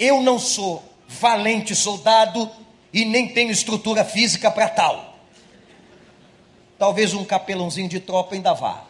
[0.00, 2.50] eu não sou valente soldado
[2.92, 5.05] e nem tenho estrutura física para tal.
[6.78, 8.84] Talvez um capelãozinho de tropa ainda vá.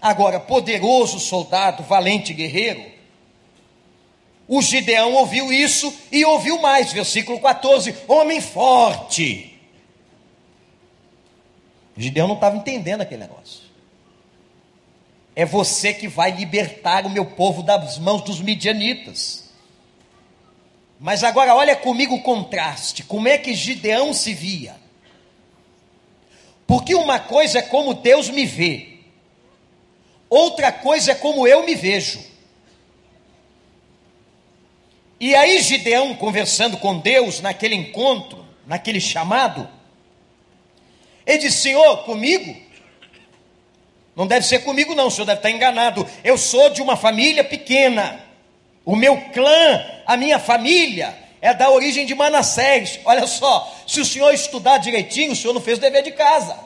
[0.00, 2.84] Agora, poderoso soldado, valente guerreiro,
[4.48, 9.58] o Gideão ouviu isso e ouviu mais, versículo 14: homem forte.
[11.96, 13.62] Gideão não estava entendendo aquele negócio.
[15.34, 19.50] É você que vai libertar o meu povo das mãos dos midianitas.
[20.98, 24.81] Mas agora olha comigo o contraste: como é que Gideão se via?
[26.72, 29.00] Porque uma coisa é como Deus me vê,
[30.30, 32.18] outra coisa é como eu me vejo.
[35.20, 39.68] E aí, Gideão, conversando com Deus naquele encontro, naquele chamado,
[41.26, 42.56] ele disse: Senhor, comigo?
[44.16, 46.08] Não deve ser comigo, não, o senhor deve estar enganado.
[46.24, 48.24] Eu sou de uma família pequena.
[48.82, 53.00] O meu clã, a minha família, é da origem de Manassés.
[53.04, 56.56] Olha só, se o senhor estudar direitinho, o senhor não fez o dever de casa.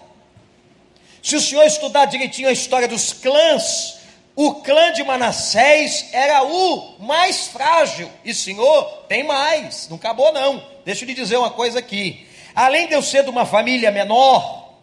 [1.22, 3.96] Se o senhor estudar direitinho a história dos clãs,
[4.36, 8.10] o clã de Manassés era o mais frágil.
[8.22, 10.62] E senhor, tem mais, não acabou não.
[10.84, 12.28] Deixa eu lhe dizer uma coisa aqui.
[12.54, 14.74] Além de eu ser de uma família menor,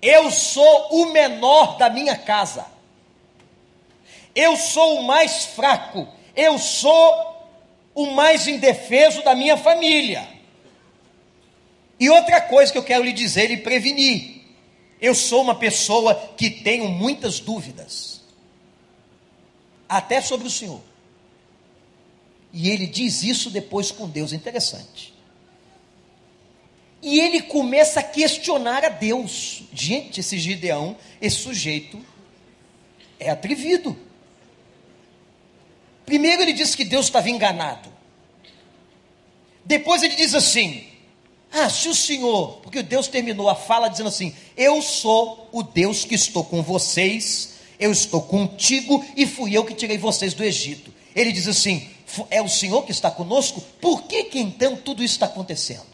[0.00, 2.64] eu sou o menor da minha casa.
[4.34, 6.08] Eu sou o mais fraco.
[6.34, 7.33] Eu sou
[7.94, 10.26] o mais indefeso da minha família.
[11.98, 14.42] E outra coisa que eu quero lhe dizer e prevenir:
[15.00, 18.22] eu sou uma pessoa que tenho muitas dúvidas,
[19.88, 20.80] até sobre o Senhor.
[22.52, 25.12] E ele diz isso depois com Deus, interessante.
[27.02, 29.64] E ele começa a questionar a Deus.
[29.74, 32.00] Gente, esse Gideão, esse sujeito,
[33.18, 33.98] é atrevido.
[36.04, 37.88] Primeiro ele diz que Deus estava enganado.
[39.64, 40.84] Depois ele diz assim:
[41.50, 46.04] Ah, se o Senhor, porque Deus terminou a fala dizendo assim: Eu sou o Deus
[46.04, 50.92] que estou com vocês, eu estou contigo e fui eu que tirei vocês do Egito.
[51.14, 51.88] Ele diz assim:
[52.30, 53.62] É o Senhor que está conosco?
[53.80, 55.93] Por que, que então tudo isso está acontecendo?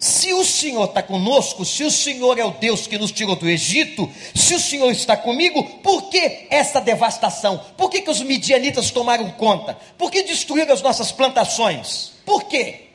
[0.00, 3.46] Se o Senhor está conosco, se o Senhor é o Deus que nos tirou do
[3.46, 7.58] Egito, se o Senhor está comigo, por que essa devastação?
[7.76, 9.74] Por que, que os midianitas tomaram conta?
[9.98, 12.12] Por que destruíram as nossas plantações?
[12.24, 12.86] Por quê?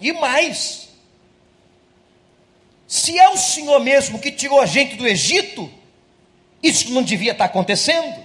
[0.00, 0.88] E mais,
[2.88, 5.70] se é o Senhor mesmo que tirou a gente do Egito,
[6.60, 8.20] isso não devia estar acontecendo?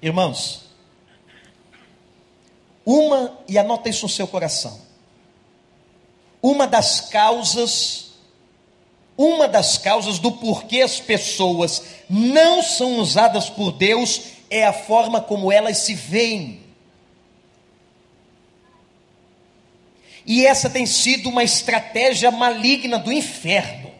[0.00, 0.62] Irmãos,
[2.86, 4.80] uma, e anota isso no seu coração,
[6.42, 8.14] uma das causas,
[9.16, 15.20] uma das causas do porquê as pessoas não são usadas por Deus é a forma
[15.20, 16.60] como elas se veem.
[20.26, 23.92] E essa tem sido uma estratégia maligna do inferno.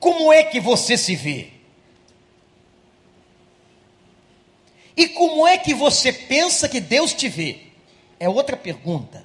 [0.00, 1.48] Como é que você se vê?
[4.96, 7.67] E como é que você pensa que Deus te vê?
[8.20, 9.24] É outra pergunta.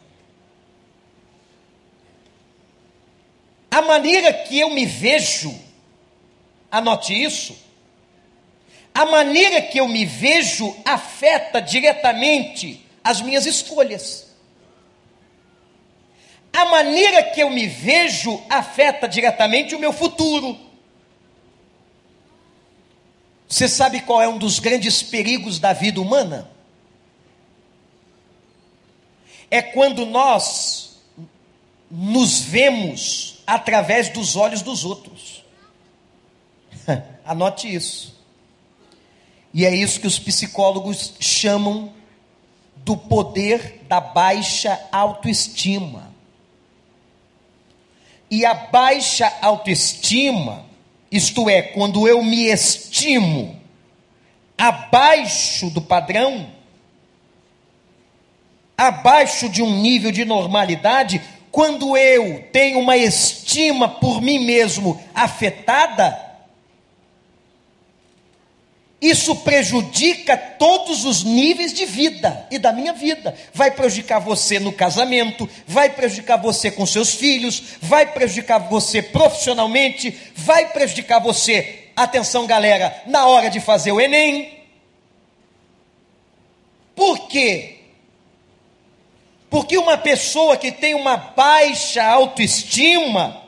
[3.72, 5.54] A maneira que eu me vejo,
[6.72, 7.58] anote isso,
[8.94, 14.34] a maneira que eu me vejo afeta diretamente as minhas escolhas.
[16.54, 20.56] a maneira que eu me vejo afeta diretamente o meu futuro.
[23.50, 26.53] Você sabe qual é um dos grandes perigos da vida humana?
[29.54, 30.98] É quando nós
[31.92, 35.44] nos vemos através dos olhos dos outros.
[37.24, 38.20] Anote isso.
[39.54, 41.94] E é isso que os psicólogos chamam
[42.78, 46.12] do poder da baixa autoestima.
[48.32, 50.66] E a baixa autoestima,
[51.12, 53.56] isto é, quando eu me estimo
[54.58, 56.50] abaixo do padrão,
[58.78, 61.22] abaixo de um nível de normalidade,
[61.52, 66.34] quando eu tenho uma estima por mim mesmo afetada,
[69.04, 73.36] isso prejudica todos os níveis de vida e da minha vida.
[73.54, 80.18] Vai prejudicar você no casamento, vai prejudicar você com seus filhos, vai prejudicar você profissionalmente,
[80.34, 84.58] vai prejudicar você, atenção galera, na hora de fazer o Enem.
[86.96, 87.83] Por quê?
[89.54, 93.40] Porque uma pessoa que tem uma baixa autoestima,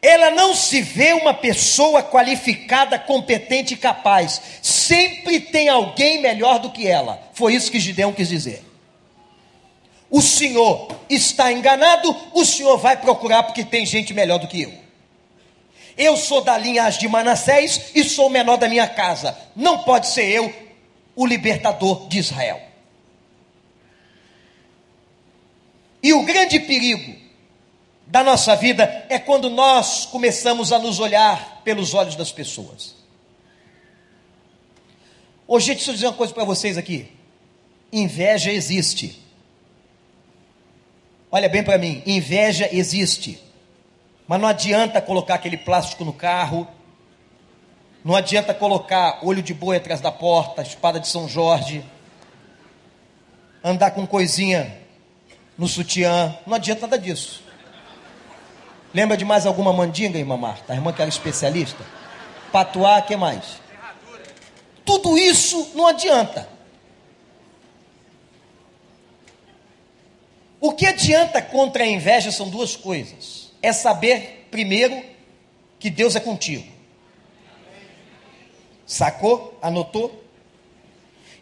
[0.00, 4.40] ela não se vê uma pessoa qualificada, competente e capaz.
[4.62, 7.22] Sempre tem alguém melhor do que ela.
[7.34, 8.64] Foi isso que Gideão quis dizer.
[10.08, 14.72] O senhor está enganado, o senhor vai procurar porque tem gente melhor do que eu.
[15.98, 19.36] Eu sou da linhagem de Manassés e sou o menor da minha casa.
[19.54, 20.50] Não pode ser eu
[21.14, 22.69] o libertador de Israel.
[26.02, 27.14] E o grande perigo
[28.06, 32.94] da nossa vida é quando nós começamos a nos olhar pelos olhos das pessoas.
[35.46, 37.10] Hoje, deixa eu dizer uma coisa para vocês aqui:
[37.92, 39.20] inveja existe.
[41.30, 43.40] Olha bem para mim: inveja existe.
[44.26, 46.66] Mas não adianta colocar aquele plástico no carro,
[48.04, 51.84] não adianta colocar olho de boi atrás da porta, espada de São Jorge,
[53.62, 54.79] andar com coisinha
[55.60, 57.42] no sutiã, não adianta nada disso.
[58.94, 60.72] Lembra de mais alguma mandinga, irmã Marta?
[60.72, 61.84] A irmã que era especialista?
[62.50, 63.60] Patuar, que mais?
[64.86, 66.48] Tudo isso não adianta.
[70.58, 73.52] O que adianta contra a inveja são duas coisas.
[73.60, 75.04] É saber, primeiro,
[75.78, 76.66] que Deus é contigo.
[78.86, 79.58] Sacou?
[79.60, 80.24] Anotou?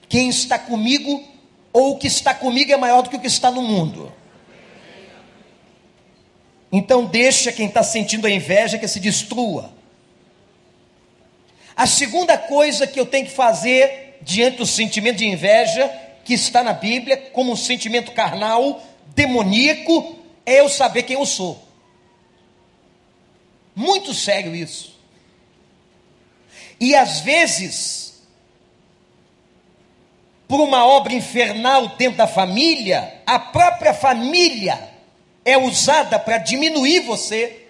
[0.08, 1.24] Quem está comigo
[1.72, 4.12] ou o que está comigo é maior do que o que está no mundo.
[6.70, 9.72] Então deixa quem está sentindo a inveja que se destrua.
[11.76, 15.88] A segunda coisa que eu tenho que fazer diante do sentimento de inveja
[16.24, 18.82] que está na Bíblia como um sentimento carnal,
[19.14, 21.62] demoníaco, é eu saber quem eu sou.
[23.74, 24.98] Muito sério isso.
[26.80, 28.07] E às vezes,
[30.48, 34.88] por uma obra infernal dentro da família, a própria família
[35.44, 37.66] é usada para diminuir você,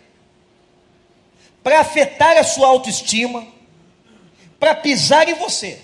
[1.63, 3.45] para afetar a sua autoestima,
[4.61, 5.81] para pisar em você.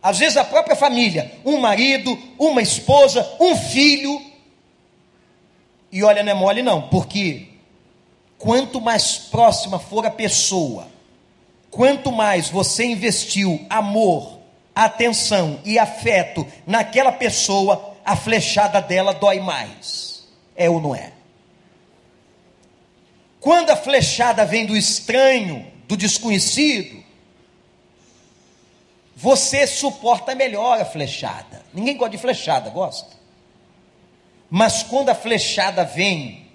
[0.00, 4.22] Às vezes a própria família, um marido, uma esposa, um filho.
[5.90, 7.48] E olha, não é mole não, porque
[8.38, 10.86] quanto mais próxima for a pessoa,
[11.70, 14.39] quanto mais você investiu amor,
[14.84, 20.28] atenção e afeto naquela pessoa, a flechada dela dói mais.
[20.56, 21.12] É ou não é?
[23.38, 27.02] Quando a flechada vem do estranho, do desconhecido,
[29.14, 31.62] você suporta melhor a flechada.
[31.72, 33.18] Ninguém gosta de flechada, gosta?
[34.48, 36.48] Mas quando a flechada vem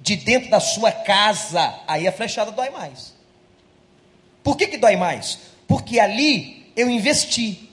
[0.00, 3.14] de dentro da sua casa, aí a flechada dói mais.
[4.42, 5.38] Por que, que dói mais?
[5.68, 7.70] Porque ali eu investi.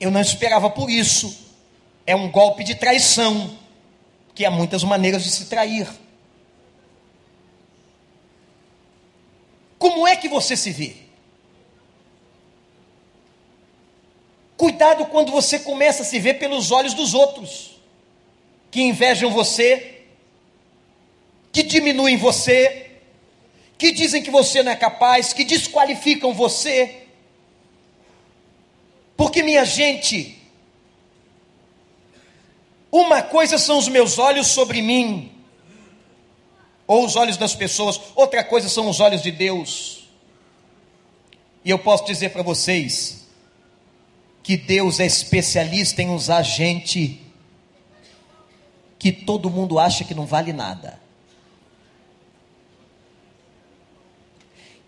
[0.00, 1.36] Eu não esperava por isso.
[2.06, 3.56] É um golpe de traição
[4.34, 5.88] que há muitas maneiras de se trair.
[9.78, 10.96] Como é que você se vê?
[14.56, 17.80] Cuidado quando você começa a se ver pelos olhos dos outros,
[18.70, 20.04] que invejam você,
[21.50, 22.92] que diminuem você,
[23.76, 27.01] que dizem que você não é capaz, que desqualificam você.
[29.22, 30.36] Porque, minha gente,
[32.90, 35.30] uma coisa são os meus olhos sobre mim,
[36.88, 40.08] ou os olhos das pessoas, outra coisa são os olhos de Deus.
[41.64, 43.28] E eu posso dizer para vocês
[44.42, 47.24] que Deus é especialista em usar gente
[48.98, 51.00] que todo mundo acha que não vale nada.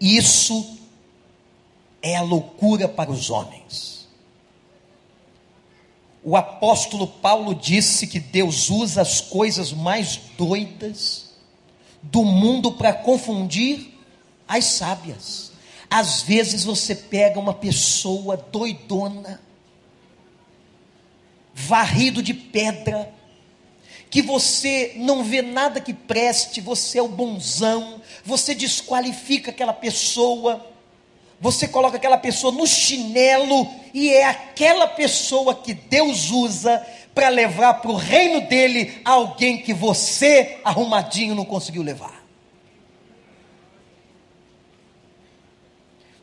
[0.01, 0.77] Isso
[2.03, 3.94] é a loucura para os homens.
[6.27, 11.35] O apóstolo Paulo disse que Deus usa as coisas mais doidas
[12.03, 13.93] do mundo para confundir
[14.49, 15.53] as sábias.
[15.91, 19.39] Às vezes você pega uma pessoa doidona,
[21.53, 23.13] varrido de pedra,
[24.09, 30.65] que você não vê nada que preste, você é o bonzão, você desqualifica aquela pessoa,
[31.45, 36.83] você coloca aquela pessoa no chinelo e é aquela pessoa que Deus usa
[37.15, 42.25] para levar para o reino dele alguém que você, arrumadinho, não conseguiu levar.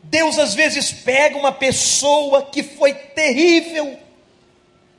[0.01, 3.99] Deus às vezes pega uma pessoa que foi terrível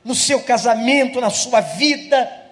[0.05, 2.42] no seu casamento, na sua vida,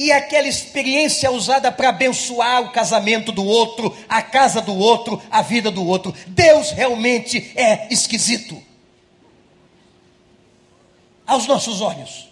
[0.00, 5.22] e aquela experiência é usada para abençoar o casamento do outro, a casa do outro,
[5.30, 6.14] a vida do outro.
[6.28, 8.62] Deus realmente é esquisito.
[11.26, 12.30] Aos nossos olhos,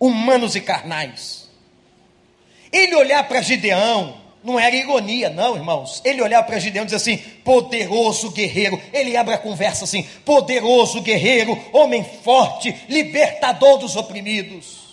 [0.00, 1.48] humanos e carnais.
[2.72, 6.02] Ele olhar para Gideão, não era ironia, não, irmãos.
[6.04, 8.82] Ele olhar para Gideão e dizer assim: poderoso guerreiro.
[8.92, 14.87] Ele abre a conversa assim: poderoso guerreiro, homem forte, libertador dos oprimidos.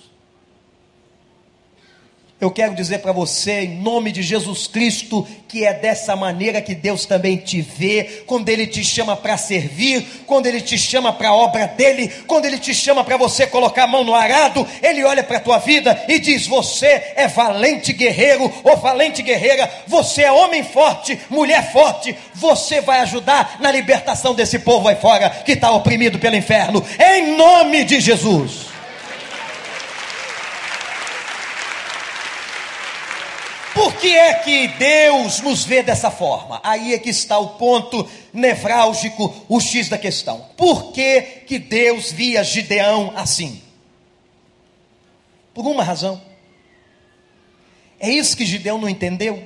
[2.40, 6.76] Eu quero dizer para você, em nome de Jesus Cristo, que é dessa maneira que
[6.76, 11.30] Deus também te vê, quando Ele te chama para servir, quando Ele te chama para
[11.30, 15.02] a obra dEle, quando Ele te chama para você colocar a mão no arado, Ele
[15.06, 20.24] olha para a tua vida e diz: Você é valente guerreiro ou valente guerreira, você
[20.24, 25.54] é homem forte, mulher forte, você vai ajudar na libertação desse povo aí fora que
[25.54, 28.75] está oprimido pelo inferno, em nome de Jesus.
[33.76, 36.62] Por que é que Deus nos vê dessa forma?
[36.64, 40.46] Aí é que está o ponto nevrálgico, o X da questão.
[40.56, 43.62] Por que, que Deus via Gideão assim?
[45.54, 46.22] Por uma razão.
[48.00, 49.46] É isso que Gideão não entendeu.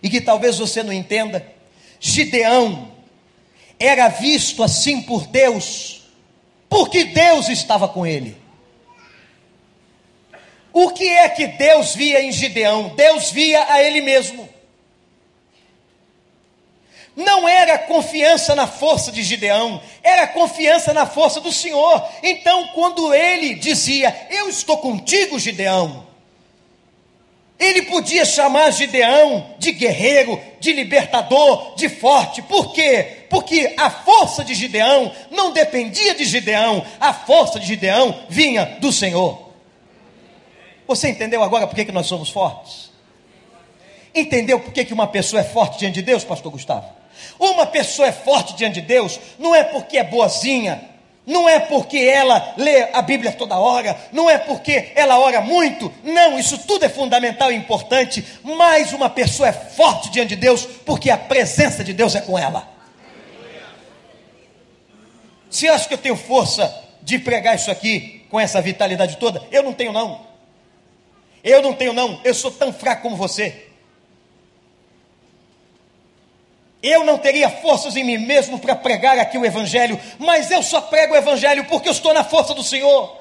[0.00, 1.44] E que talvez você não entenda.
[1.98, 2.92] Gideão
[3.76, 6.02] era visto assim por Deus,
[6.68, 8.36] porque Deus estava com ele.
[10.72, 12.94] O que é que Deus via em Gideão?
[12.94, 14.48] Deus via a ele mesmo.
[17.16, 22.02] Não era confiança na força de Gideão, era confiança na força do Senhor.
[22.22, 26.06] Então, quando ele dizia: Eu estou contigo, Gideão,
[27.58, 32.40] ele podia chamar Gideão de guerreiro, de libertador, de forte.
[32.40, 33.26] Por quê?
[33.28, 38.90] Porque a força de Gideão não dependia de Gideão, a força de Gideão vinha do
[38.90, 39.49] Senhor.
[40.90, 42.90] Você entendeu agora por que, que nós somos fortes?
[44.12, 46.84] Entendeu por que, que uma pessoa é forte diante de Deus, pastor Gustavo?
[47.38, 50.82] Uma pessoa é forte diante de Deus, não é porque é boazinha,
[51.24, 55.94] não é porque ela lê a Bíblia toda hora, não é porque ela ora muito,
[56.02, 60.66] não, isso tudo é fundamental e importante, mas uma pessoa é forte diante de Deus
[60.84, 62.68] porque a presença de Deus é com ela.
[65.48, 69.40] Você acha que eu tenho força de pregar isso aqui com essa vitalidade toda?
[69.52, 70.29] Eu não tenho, não.
[71.42, 73.66] Eu não tenho, não, eu sou tão fraco como você.
[76.82, 80.80] Eu não teria forças em mim mesmo para pregar aqui o Evangelho, mas eu só
[80.80, 83.18] prego o Evangelho porque eu estou na força do Senhor.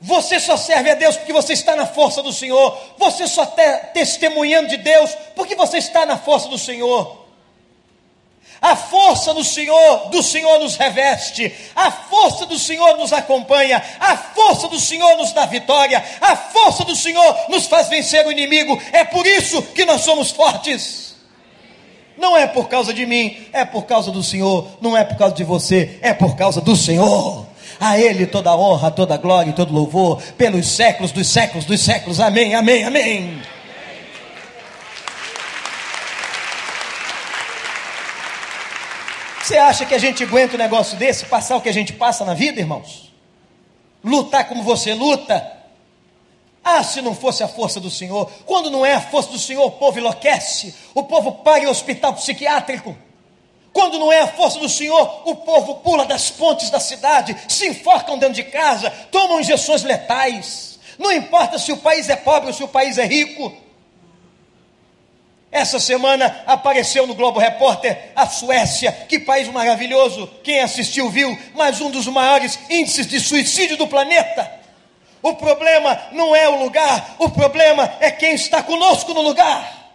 [0.00, 2.78] Você só serve a Deus porque você está na força do Senhor.
[2.98, 7.23] Você só está testemunhando de Deus porque você está na força do Senhor.
[8.64, 14.16] A força do Senhor, do Senhor nos reveste, a força do Senhor nos acompanha, a
[14.16, 18.80] força do Senhor nos dá vitória, a força do Senhor nos faz vencer o inimigo.
[18.90, 21.14] É por isso que nós somos fortes.
[22.16, 25.34] Não é por causa de mim, é por causa do Senhor, não é por causa
[25.34, 27.44] de você, é por causa do Senhor.
[27.78, 31.66] A Ele toda a honra, toda a glória e todo louvor, pelos séculos dos séculos
[31.66, 32.18] dos séculos.
[32.18, 33.42] Amém, amém, amém.
[39.44, 42.24] Você acha que a gente aguenta um negócio desse, passar o que a gente passa
[42.24, 43.12] na vida, irmãos?
[44.02, 45.52] Lutar como você luta?
[46.64, 49.66] Ah, se não fosse a força do Senhor, quando não é a força do Senhor,
[49.66, 52.96] o povo enlouquece, o povo paga em hospital psiquiátrico.
[53.70, 57.68] Quando não é a força do Senhor, o povo pula das pontes da cidade, se
[57.68, 60.78] enforcam dentro de casa, tomam injeções letais.
[60.98, 63.54] Não importa se o país é pobre ou se o país é rico,
[65.54, 70.28] essa semana apareceu no Globo Repórter a Suécia, que país maravilhoso.
[70.42, 74.50] Quem assistiu viu, mas um dos maiores índices de suicídio do planeta.
[75.22, 79.92] O problema não é o lugar, o problema é quem está conosco no lugar.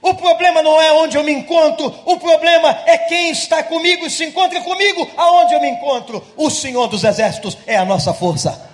[0.00, 4.10] O problema não é onde eu me encontro, o problema é quem está comigo e
[4.10, 6.24] se encontra comigo aonde eu me encontro.
[6.36, 8.70] O Senhor dos Exércitos é a nossa força.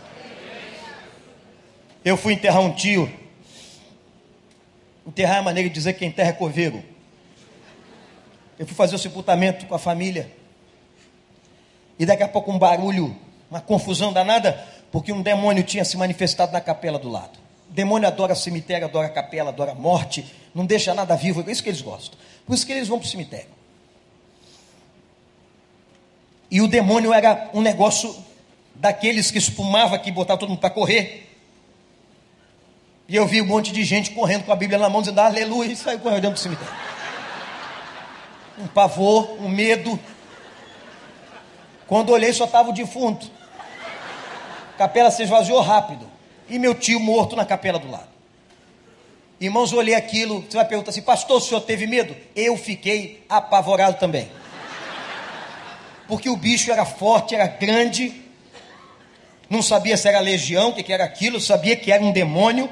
[2.04, 3.10] Eu fui enterrar um tio.
[5.06, 6.82] Enterrar é maneira de dizer que enterra é coveiro.
[8.58, 10.32] Eu fui fazer o sepultamento com a família.
[11.98, 13.16] E daqui a pouco um barulho,
[13.50, 17.38] uma confusão danada, porque um demônio tinha se manifestado na capela do lado.
[17.70, 21.68] O demônio adora cemitério, adora capela, adora morte, não deixa nada vivo, é isso que
[21.68, 22.18] eles gostam.
[22.44, 23.56] Por isso que eles vão para o cemitério.
[26.50, 28.14] E o demônio era um negócio
[28.74, 31.25] daqueles que espumava, que botava todo mundo para correr.
[33.08, 35.72] E eu vi um monte de gente correndo com a Bíblia na mão, dizendo aleluia,
[35.72, 36.74] e saiu correndo dentro do cemitério.
[38.58, 39.98] Um pavor, um medo.
[41.86, 43.30] Quando olhei, só estava o defunto.
[44.74, 46.10] A capela se esvaziou rápido.
[46.48, 48.08] E meu tio morto na capela do lado.
[49.40, 50.44] Irmãos, olhei aquilo.
[50.48, 52.16] Você vai perguntar assim, pastor, o senhor teve medo?
[52.34, 54.30] Eu fiquei apavorado também.
[56.08, 58.22] Porque o bicho era forte, era grande.
[59.48, 61.40] Não sabia se era legião, o que, que era aquilo.
[61.40, 62.68] Sabia que era um demônio.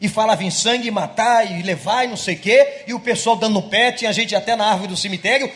[0.00, 2.84] E falava em sangue, matar e levar e não sei o quê.
[2.86, 5.50] E o pessoal dando pé, tinha gente até na árvore do cemitério.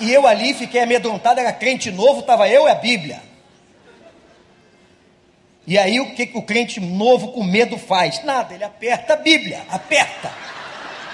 [0.00, 3.22] E eu ali fiquei amedrontado, era crente novo, estava eu e a Bíblia.
[5.66, 8.22] E aí o que, que o crente novo com medo faz?
[8.22, 10.30] Nada, ele aperta a Bíblia, aperta.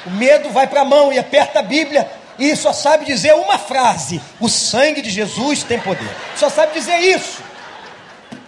[0.07, 3.59] O medo vai para a mão e aperta a Bíblia e só sabe dizer uma
[3.59, 6.11] frase: o sangue de Jesus tem poder.
[6.37, 7.43] Só sabe dizer isso.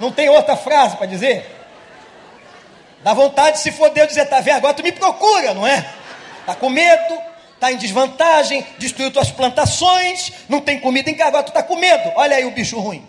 [0.00, 1.63] Não tem outra frase para dizer.
[3.04, 4.56] Dá vontade, se for Deus, dizer: tá vendo?
[4.56, 5.94] Agora tu me procura, não é?
[6.46, 7.18] Tá com medo,
[7.60, 11.76] tá em desvantagem, destruiu tuas plantações, não tem comida em casa, agora tu tá com
[11.76, 12.10] medo.
[12.16, 13.06] Olha aí o bicho ruim.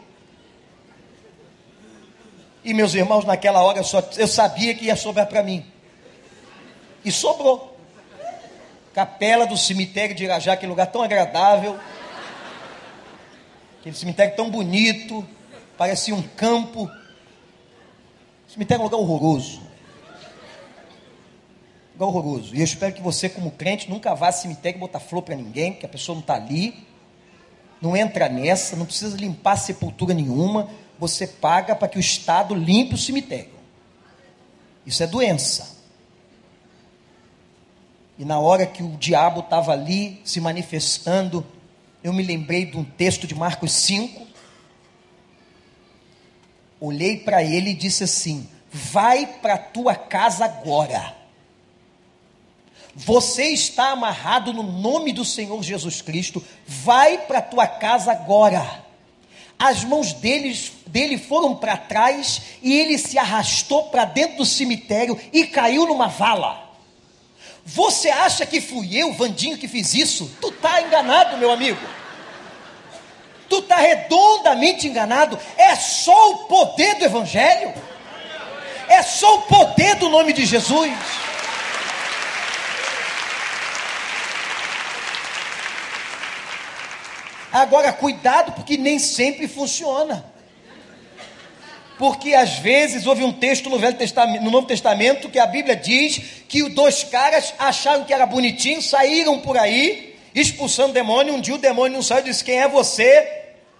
[2.62, 5.66] E meus irmãos, naquela hora eu, só, eu sabia que ia sobrar para mim.
[7.06, 7.80] E sobrou.
[8.94, 11.80] Capela do cemitério de Irajá, aquele lugar tão agradável.
[13.80, 15.26] Aquele cemitério tão bonito.
[15.78, 16.92] Parecia um campo.
[18.50, 19.62] Cemitério é um lugar horroroso.
[21.98, 22.56] Horroroso.
[22.56, 25.36] E eu espero que você, como crente, nunca vá ao cemitério e botar flor para
[25.36, 26.86] ninguém, porque a pessoa não está ali.
[27.82, 32.96] Não entra nessa, não precisa limpar sepultura nenhuma você paga para que o Estado limpe
[32.96, 33.54] o cemitério.
[34.86, 35.76] Isso é doença.
[38.18, 41.46] E na hora que o diabo estava ali se manifestando,
[42.04, 44.26] eu me lembrei de um texto de Marcos 5.
[46.80, 51.16] Olhei para ele e disse assim: Vai para a tua casa agora.
[52.96, 56.44] Você está amarrado no nome do Senhor Jesus Cristo.
[56.66, 58.86] Vai para tua casa agora
[59.58, 65.20] as mãos deles, dele foram para trás e ele se arrastou para dentro do cemitério
[65.32, 66.64] e caiu numa vala.
[67.66, 70.30] Você acha que fui eu, Vandinho, que fiz isso?
[70.40, 71.80] Tu está enganado, meu amigo.
[73.50, 75.40] Tu está redondamente enganado.
[75.58, 77.74] É só o poder do Evangelho.
[78.88, 80.94] É só o poder do nome de Jesus.
[87.56, 90.26] Agora, cuidado, porque nem sempre funciona.
[91.98, 95.74] Porque às vezes houve um texto no, Velho Testamento, no Novo Testamento que a Bíblia
[95.74, 101.34] diz que dois caras acharam que era bonitinho, saíram por aí, expulsando o demônio.
[101.34, 103.26] Um dia o demônio não saiu e disse: Quem é você?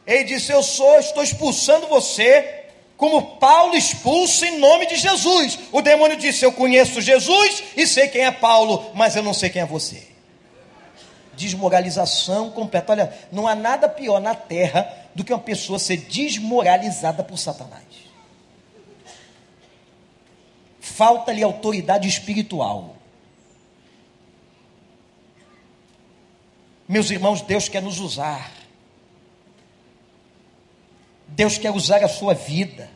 [0.08, 2.64] Ele disse: Eu sou, estou expulsando você,
[2.96, 5.60] como Paulo expulsa em nome de Jesus.
[5.74, 9.50] O demônio disse: Eu conheço Jesus e sei quem é Paulo, mas eu não sei
[9.50, 10.15] quem é você
[11.36, 12.94] desmoralização completa.
[12.94, 17.84] Olha, não há nada pior na terra do que uma pessoa ser desmoralizada por Satanás.
[20.80, 22.96] Falta-lhe autoridade espiritual.
[26.88, 28.52] Meus irmãos, Deus quer nos usar.
[31.28, 32.90] Deus quer usar a sua vida.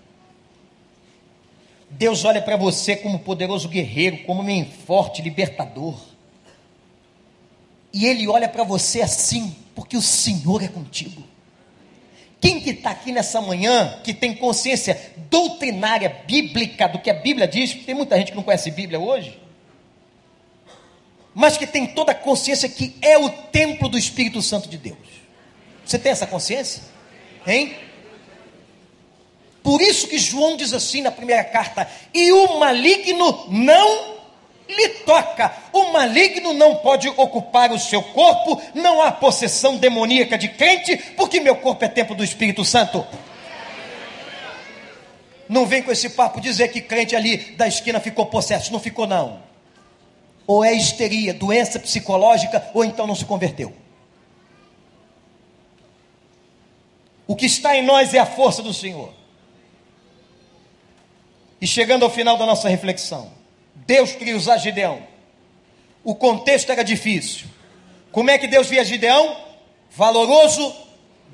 [1.90, 6.00] Deus olha para você como poderoso guerreiro, como homem forte, libertador.
[7.92, 11.24] E ele olha para você assim, porque o Senhor é contigo.
[12.42, 17.48] Quem que está aqui nessa manhã, que tem consciência doutrinária, bíblica, do que a Bíblia
[17.48, 19.40] diz, tem muita gente que não conhece Bíblia hoje,
[21.34, 24.98] mas que tem toda a consciência que é o templo do Espírito Santo de Deus.
[25.86, 26.84] Você tem essa consciência?
[27.46, 27.76] Hein?
[29.62, 34.19] Por isso que João diz assim na primeira carta: e o maligno não
[34.70, 35.52] lhe toca.
[35.74, 41.40] O maligno não pode ocupar o seu corpo, não há possessão demoníaca de crente, porque
[41.40, 43.06] meu corpo é templo do Espírito Santo.
[45.50, 48.72] Não vem com esse papo dizer que crente ali da esquina ficou possesso.
[48.72, 49.42] Não ficou, não.
[50.46, 53.74] Ou é histeria, doença psicológica, ou então não se converteu.
[57.26, 59.12] O que está em nós é a força do Senhor.
[61.60, 63.39] E chegando ao final da nossa reflexão,
[63.90, 65.02] Deus queria usar Gideão.
[66.04, 67.48] O contexto era difícil.
[68.12, 69.36] Como é que Deus via Gideão?
[69.90, 70.76] Valoroso,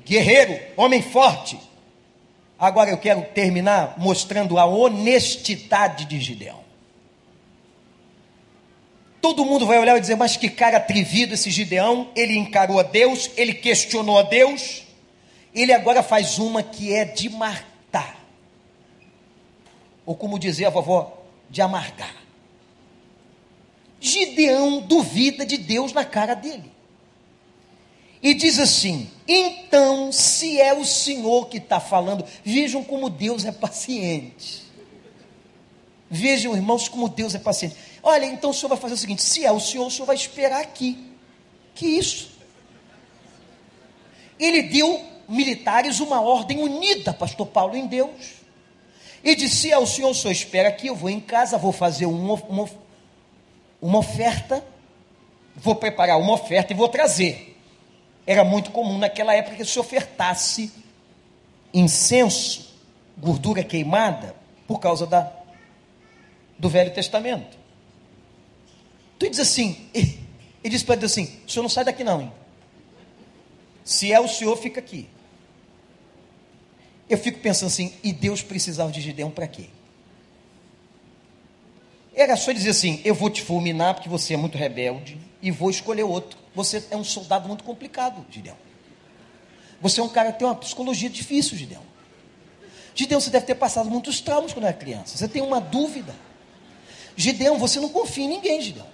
[0.06, 1.60] guerreiro, homem forte.
[2.58, 6.64] Agora eu quero terminar mostrando a honestidade de Gideão.
[9.20, 12.10] Todo mundo vai olhar e dizer, mas que cara atrevido esse Gideão.
[12.16, 14.82] Ele encarou a Deus, ele questionou a Deus.
[15.54, 18.18] Ele agora faz uma que é de matar.
[20.06, 22.25] Ou como dizia a vovó, de amargar.
[24.00, 26.72] Gideão duvida de Deus na cara dele.
[28.22, 33.52] E diz assim: então, se é o Senhor que está falando, vejam como Deus é
[33.52, 34.64] paciente.
[36.08, 37.76] Vejam, irmãos, como Deus é paciente.
[38.02, 40.16] Olha, então o Senhor vai fazer o seguinte: se é o Senhor, o Senhor vai
[40.16, 41.12] esperar aqui.
[41.74, 42.30] Que isso?
[44.38, 48.36] Ele deu militares uma ordem unida, pastor Paulo, em Deus.
[49.24, 51.72] E disse: se é o Senhor, o Senhor espera aqui, eu vou em casa, vou
[51.72, 52.68] fazer uma, uma,
[53.80, 54.64] uma oferta,
[55.54, 57.56] vou preparar uma oferta e vou trazer.
[58.26, 60.72] Era muito comum naquela época que se ofertasse
[61.72, 62.74] incenso,
[63.16, 64.34] gordura queimada,
[64.66, 65.32] por causa da,
[66.58, 67.56] do Velho Testamento.
[69.18, 70.18] Tu diz assim, ele
[70.64, 72.32] diz para Deus assim: o senhor não sai daqui não, hein?
[73.84, 75.08] Se é o senhor, fica aqui.
[77.08, 79.68] Eu fico pensando assim, e Deus precisava de Gideão para quê?
[82.16, 85.68] Era só dizer assim: eu vou te fulminar porque você é muito rebelde e vou
[85.68, 86.38] escolher outro.
[86.54, 88.56] Você é um soldado muito complicado, Gideão.
[89.82, 91.82] Você é um cara que tem uma psicologia difícil, Gideão.
[92.94, 95.18] Gideão, você deve ter passado muitos traumas quando era criança.
[95.18, 96.14] Você tem uma dúvida.
[97.14, 98.86] Gideão, você não confia em ninguém, Gideão.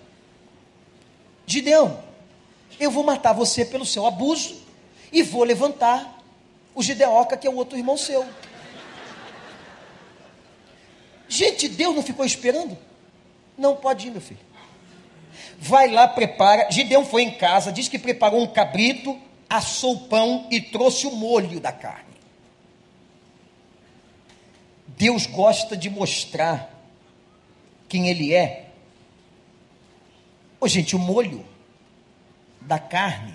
[1.47, 2.03] Gideão,
[2.81, 4.57] eu vou matar você pelo seu abuso
[5.13, 6.19] e vou levantar
[6.75, 8.27] o Gideoca, que é o outro irmão seu.
[11.29, 12.77] Gente, Deus não ficou esperando?
[13.63, 14.41] Não pode ir, meu filho.
[15.57, 16.69] Vai lá, prepara.
[16.69, 19.17] Gideão foi em casa, diz que preparou um cabrito,
[19.49, 22.13] assou o pão e trouxe o molho da carne.
[24.89, 26.69] Deus gosta de mostrar
[27.89, 28.67] quem Ele é.
[30.61, 31.47] Ô, gente, o molho
[32.61, 33.35] da carne,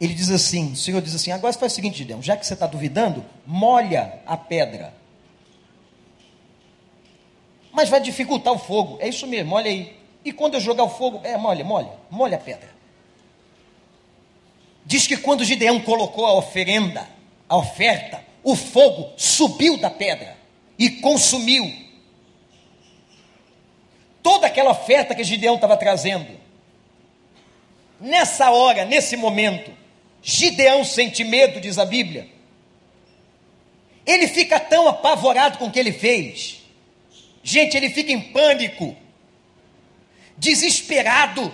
[0.00, 2.54] ele diz assim: o Senhor diz assim, agora faz o seguinte, Gideão, já que você
[2.54, 4.94] está duvidando, molha a pedra.
[7.74, 8.96] Mas vai dificultar o fogo.
[9.00, 9.96] É isso mesmo, olha aí.
[10.24, 12.72] E quando eu jogar o fogo, é, molha, molha, molha a pedra.
[14.86, 17.08] Diz que quando Gideão colocou a oferenda,
[17.48, 20.36] a oferta, o fogo subiu da pedra
[20.78, 21.70] e consumiu
[24.22, 26.40] toda aquela oferta que Gideão estava trazendo.
[28.00, 29.72] Nessa hora, nesse momento,
[30.22, 32.28] Gideão sente medo, diz a Bíblia.
[34.06, 36.63] Ele fica tão apavorado com o que ele fez
[37.46, 38.96] Gente, ele fica em pânico,
[40.34, 41.52] desesperado,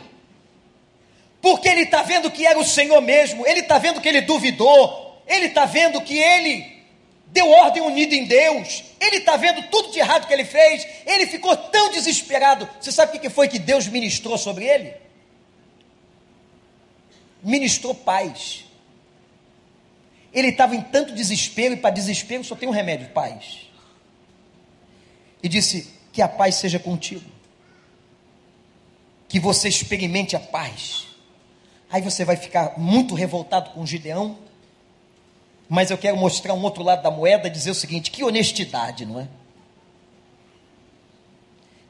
[1.43, 5.21] porque ele está vendo que era o Senhor mesmo, ele está vendo que ele duvidou,
[5.27, 6.81] ele está vendo que ele
[7.27, 11.27] deu ordem unida em Deus, ele está vendo tudo de errado que ele fez, ele
[11.27, 12.71] ficou tão desesperado.
[12.81, 14.95] Você sabe o que foi que Deus ministrou sobre ele?
[17.43, 18.65] Ministrou paz.
[20.33, 23.70] Ele estava em tanto desespero, e para desespero só tem um remédio: paz
[25.43, 27.29] e disse: Que a paz seja contigo,
[29.29, 31.07] que você experimente a paz.
[31.91, 34.39] Aí você vai ficar muito revoltado com Gideão,
[35.69, 39.21] mas eu quero mostrar um outro lado da moeda dizer o seguinte: que honestidade, não
[39.21, 39.29] é?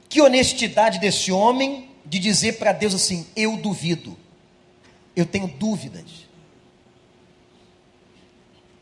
[0.08, 4.16] Que honestidade desse homem de dizer para Deus assim: eu duvido,
[5.14, 6.28] eu tenho dúvidas.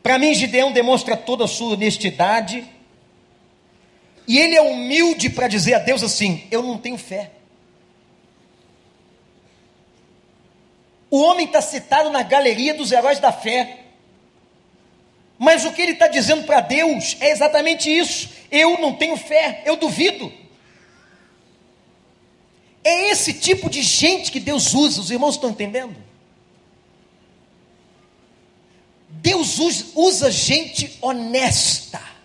[0.01, 2.65] Para mim, Gideão demonstra toda a sua honestidade
[4.29, 7.31] e ele é humilde para dizer a Deus assim: Eu não tenho fé.
[11.09, 13.85] O homem está citado na galeria dos heróis da fé.
[15.39, 19.63] Mas o que ele está dizendo para Deus é exatamente isso: eu não tenho fé,
[19.65, 20.31] eu duvido.
[22.83, 25.95] É esse tipo de gente que Deus usa, os irmãos estão entendendo?
[29.09, 29.57] Deus
[29.95, 32.18] usa gente honesta.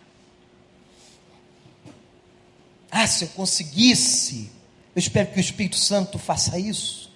[2.96, 4.52] Ah, se eu conseguisse,
[4.94, 7.10] eu espero que o Espírito Santo faça isso.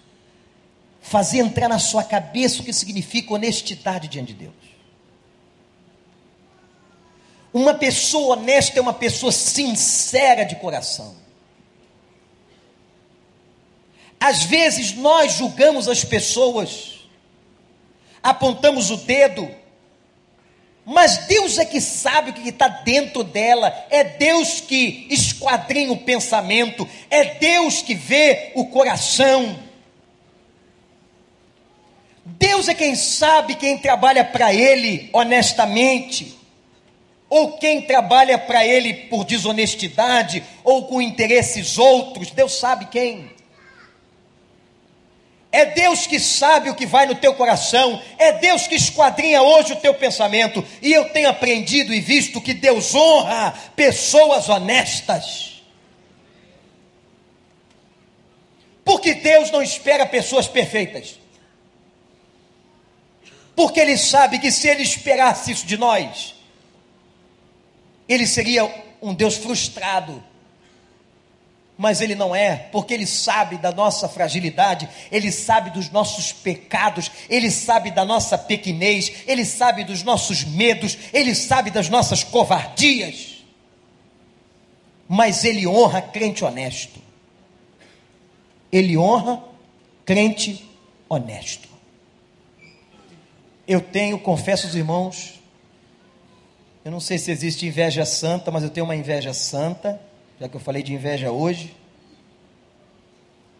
[1.00, 4.54] Fazer entrar na sua cabeça o que significa honestidade diante de Deus.
[7.54, 11.14] Uma pessoa honesta é uma pessoa sincera de coração.
[14.18, 17.08] Às vezes nós julgamos as pessoas,
[18.20, 19.48] apontamos o dedo,
[20.90, 25.98] mas Deus é que sabe o que está dentro dela, é Deus que esquadrinha o
[25.98, 29.58] pensamento, é Deus que vê o coração.
[32.24, 36.34] Deus é quem sabe quem trabalha para Ele honestamente,
[37.28, 43.30] ou quem trabalha para Ele por desonestidade, ou com interesses outros, Deus sabe quem.
[45.50, 49.72] É Deus que sabe o que vai no teu coração, é Deus que esquadrinha hoje
[49.72, 55.62] o teu pensamento, e eu tenho aprendido e visto que Deus honra pessoas honestas.
[58.84, 61.18] Porque Deus não espera pessoas perfeitas.
[63.56, 66.34] Porque Ele sabe que se Ele esperasse isso de nós,
[68.08, 68.64] Ele seria
[69.00, 70.22] um Deus frustrado
[71.78, 77.08] mas ele não é, porque ele sabe da nossa fragilidade, ele sabe dos nossos pecados,
[77.30, 83.44] ele sabe da nossa pequenez, ele sabe dos nossos medos, ele sabe das nossas covardias.
[85.08, 87.00] Mas ele honra crente honesto.
[88.72, 89.40] Ele honra
[90.04, 90.68] crente
[91.08, 91.68] honesto.
[93.68, 95.40] Eu tenho, confesso aos irmãos,
[96.84, 100.07] eu não sei se existe inveja santa, mas eu tenho uma inveja santa
[100.40, 101.74] já que eu falei de inveja hoje,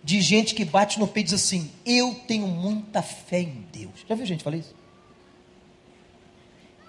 [0.03, 4.05] de gente que bate no peito e diz assim: Eu tenho muita fé em Deus.
[4.09, 4.75] Já viu gente falar isso?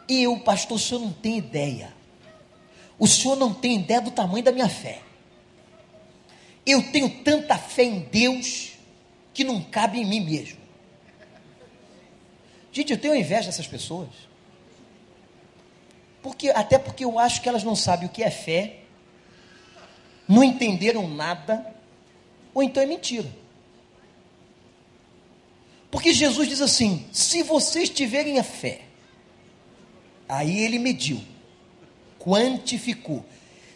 [0.07, 1.93] Eu, pastor, o senhor não tem ideia.
[2.97, 5.01] O senhor não tem ideia do tamanho da minha fé.
[6.65, 8.73] Eu tenho tanta fé em Deus
[9.33, 10.59] que não cabe em mim mesmo.
[12.71, 14.09] Gente, eu tenho inveja dessas pessoas.
[16.21, 18.78] Porque, até porque eu acho que elas não sabem o que é fé
[20.29, 21.65] não entenderam nada,
[22.53, 23.27] ou então é mentira.
[25.89, 28.81] Porque Jesus diz assim: se vocês tiverem a fé,
[30.27, 31.19] aí ele mediu,
[32.19, 33.25] quantificou.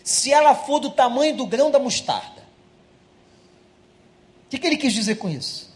[0.03, 2.43] Se ela for do tamanho do grão da mostarda,
[4.45, 5.73] o que, que ele quis dizer com isso?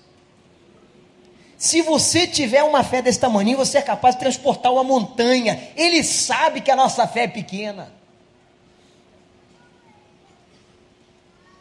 [1.57, 5.71] Se você tiver uma fé desse tamanho, você é capaz de transportar uma montanha.
[5.75, 7.96] Ele sabe que a nossa fé é pequena.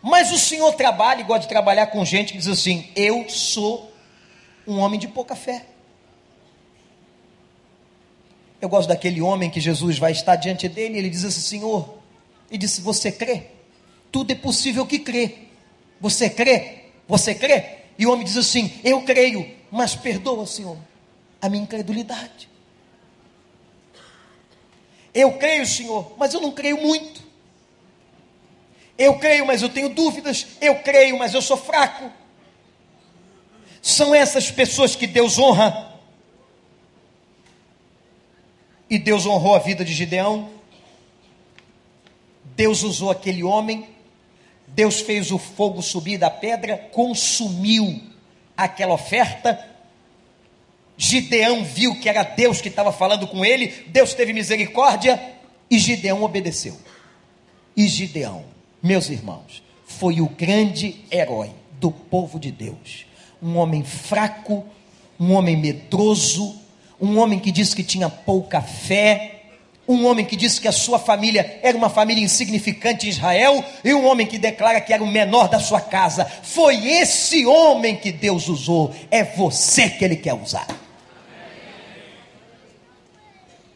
[0.07, 3.93] Mas o Senhor trabalha e gosta de trabalhar com gente que diz assim: Eu sou
[4.65, 5.67] um homem de pouca fé.
[8.61, 11.99] Eu gosto daquele homem que Jesus vai estar diante dele e ele diz assim: Senhor,
[12.49, 13.49] ele disse: Você crê?
[14.13, 15.39] Tudo é possível que crê.
[16.01, 16.85] Você crê?
[17.09, 17.79] Você crê?
[17.99, 20.77] E o homem diz assim: Eu creio, mas perdoa, Senhor,
[21.43, 22.49] a minha incredulidade.
[25.13, 27.26] Eu creio, Senhor, mas eu não creio muito.
[28.99, 30.47] Eu creio, mas eu tenho dúvidas.
[30.61, 32.11] Eu creio, mas eu sou fraco.
[33.83, 35.95] São essas pessoas que Deus honra.
[38.89, 40.51] E Deus honrou a vida de Gideão.
[42.57, 43.89] Deus usou aquele homem.
[44.67, 48.03] Deus fez o fogo subir da pedra, consumiu
[48.57, 49.65] aquela oferta.
[50.97, 53.69] Gideão viu que era Deus que estava falando com ele.
[53.89, 55.21] Deus teve misericórdia
[55.71, 56.79] e Gideão obedeceu.
[57.77, 63.07] E Gideão meus irmãos, foi o grande herói do povo de Deus.
[63.43, 64.65] Um homem fraco,
[65.19, 66.57] um homem medroso,
[67.01, 69.33] um homem que disse que tinha pouca fé,
[69.89, 73.95] um homem que disse que a sua família era uma família insignificante em Israel, e
[73.95, 76.25] um homem que declara que era o menor da sua casa.
[76.25, 80.67] Foi esse homem que Deus usou, é você que Ele quer usar.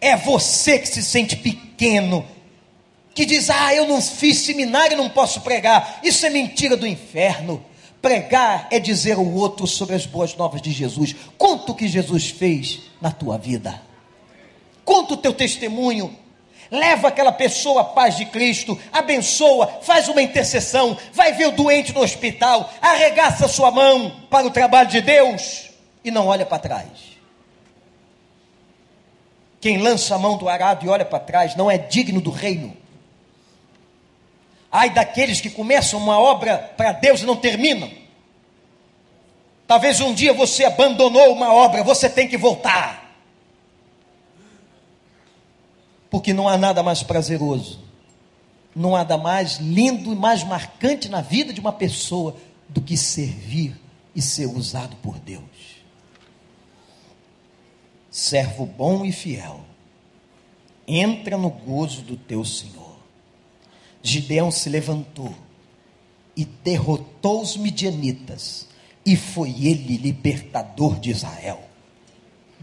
[0.01, 2.25] É você que se sente pequeno,
[3.15, 6.01] que diz: Ah, eu não fiz seminário e não posso pregar.
[6.03, 7.65] Isso é mentira do inferno.
[8.01, 11.15] Pregar é dizer ao outro sobre as boas novas de Jesus.
[11.37, 13.81] Conta o que Jesus fez na tua vida.
[14.85, 16.17] Conta o teu testemunho.
[16.71, 21.93] Leva aquela pessoa à paz de Cristo, abençoa, faz uma intercessão, vai ver o doente
[21.93, 25.69] no hospital, arregaça sua mão para o trabalho de Deus
[26.05, 26.89] e não olha para trás.
[29.61, 32.77] Quem lança a mão do arado e olha para trás não é digno do reino.
[34.71, 37.91] Ai daqueles que começam uma obra para Deus e não terminam.
[39.67, 43.15] Talvez um dia você abandonou uma obra, você tem que voltar.
[46.11, 47.81] Porque não há nada mais prazeroso,
[48.75, 52.37] não há nada mais lindo e mais marcante na vida de uma pessoa
[52.69, 53.77] do que servir
[54.15, 55.45] e ser usado por Deus.
[58.11, 59.61] Servo bom e fiel,
[60.87, 62.80] entra no gozo do teu Senhor.
[64.03, 65.35] Gideão se levantou
[66.37, 68.67] e derrotou os midianitas,
[69.05, 71.61] e foi ele libertador de Israel.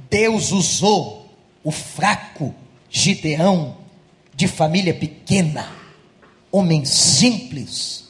[0.09, 1.29] Deus usou
[1.63, 2.55] o fraco
[2.89, 3.77] Gideão,
[4.33, 5.71] de família pequena,
[6.51, 8.07] homem simples,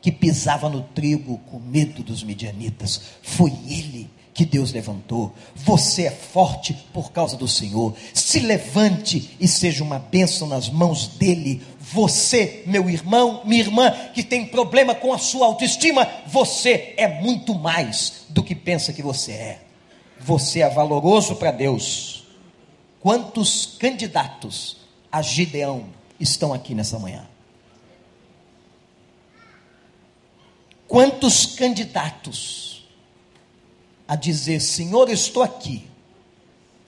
[0.00, 3.00] que pisava no trigo com medo dos midianitas.
[3.22, 5.32] Foi ele que Deus levantou.
[5.54, 7.94] Você é forte por causa do Senhor.
[8.12, 11.62] Se levante e seja uma bênção nas mãos dele.
[11.80, 17.54] Você, meu irmão, minha irmã, que tem problema com a sua autoestima, você é muito
[17.54, 19.62] mais do que pensa que você é.
[20.20, 22.24] Você é valoroso para Deus.
[23.00, 24.76] Quantos candidatos
[25.10, 25.86] a Gideão
[26.20, 27.26] estão aqui nessa manhã?
[30.86, 32.75] Quantos candidatos
[34.06, 35.88] a dizer: Senhor, estou aqui,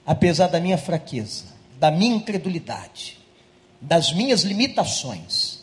[0.05, 1.45] apesar da minha fraqueza,
[1.79, 3.17] da minha incredulidade,
[3.81, 5.59] das minhas limitações,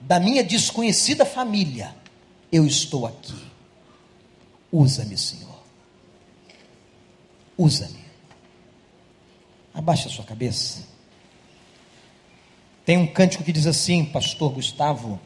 [0.00, 1.94] da minha desconhecida família,
[2.50, 3.34] eu estou aqui.
[4.72, 5.60] Usa-me, Senhor.
[7.58, 8.04] Usa-me.
[9.74, 10.88] Abaixa a sua cabeça.
[12.84, 15.20] Tem um cântico que diz assim, Pastor Gustavo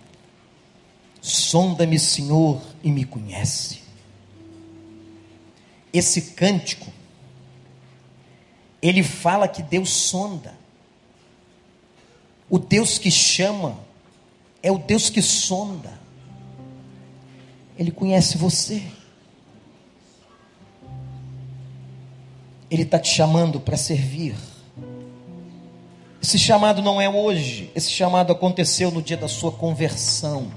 [1.25, 3.81] Sonda-me, Senhor, e me conhece.
[5.95, 6.93] Esse cântico,
[8.83, 10.55] ele fala que Deus sonda.
[12.51, 13.79] O Deus que chama
[14.63, 15.99] é o Deus que sonda.
[17.79, 18.83] Ele conhece você.
[22.71, 24.35] Ele está te chamando para servir.
[26.21, 30.51] Esse chamado não é hoje, esse chamado aconteceu no dia da sua conversão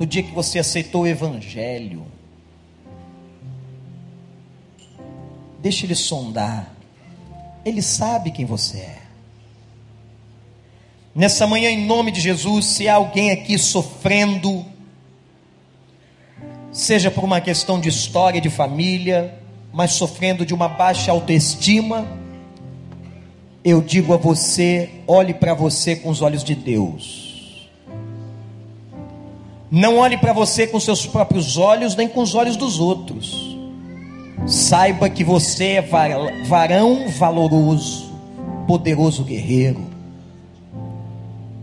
[0.00, 2.06] no dia que você aceitou o Evangelho.
[5.60, 6.70] Deixe ele sondar.
[7.64, 8.98] Ele sabe quem você é.
[11.14, 14.64] Nessa manhã, em nome de Jesus, se há alguém aqui sofrendo,
[16.72, 19.38] seja por uma questão de história de família,
[19.72, 22.06] mas sofrendo de uma baixa autoestima,
[23.64, 27.68] eu digo a você: olhe para você com os olhos de Deus.
[29.70, 33.49] Não olhe para você com seus próprios olhos, nem com os olhos dos outros.
[34.46, 35.82] Saiba que você é
[36.46, 38.12] varão valoroso,
[38.66, 39.86] poderoso guerreiro,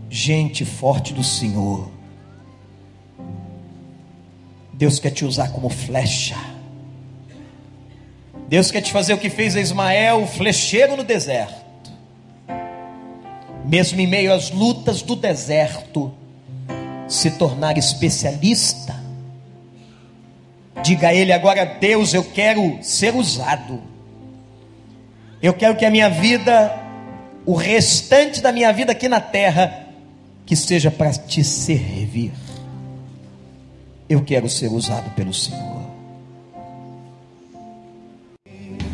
[0.08, 1.90] gente forte do Senhor.
[4.72, 6.36] Deus quer te usar como flecha.
[8.48, 11.68] Deus quer te fazer o que fez a Ismael, flecheiro no deserto.
[13.64, 16.10] Mesmo em meio às lutas do deserto,
[17.06, 19.07] se tornar especialista.
[20.82, 23.82] Diga a ele agora, Deus, eu quero ser usado.
[25.42, 26.74] Eu quero que a minha vida,
[27.44, 29.86] o restante da minha vida aqui na terra,
[30.46, 32.32] que seja para te servir.
[34.08, 35.82] Eu quero ser usado pelo Senhor.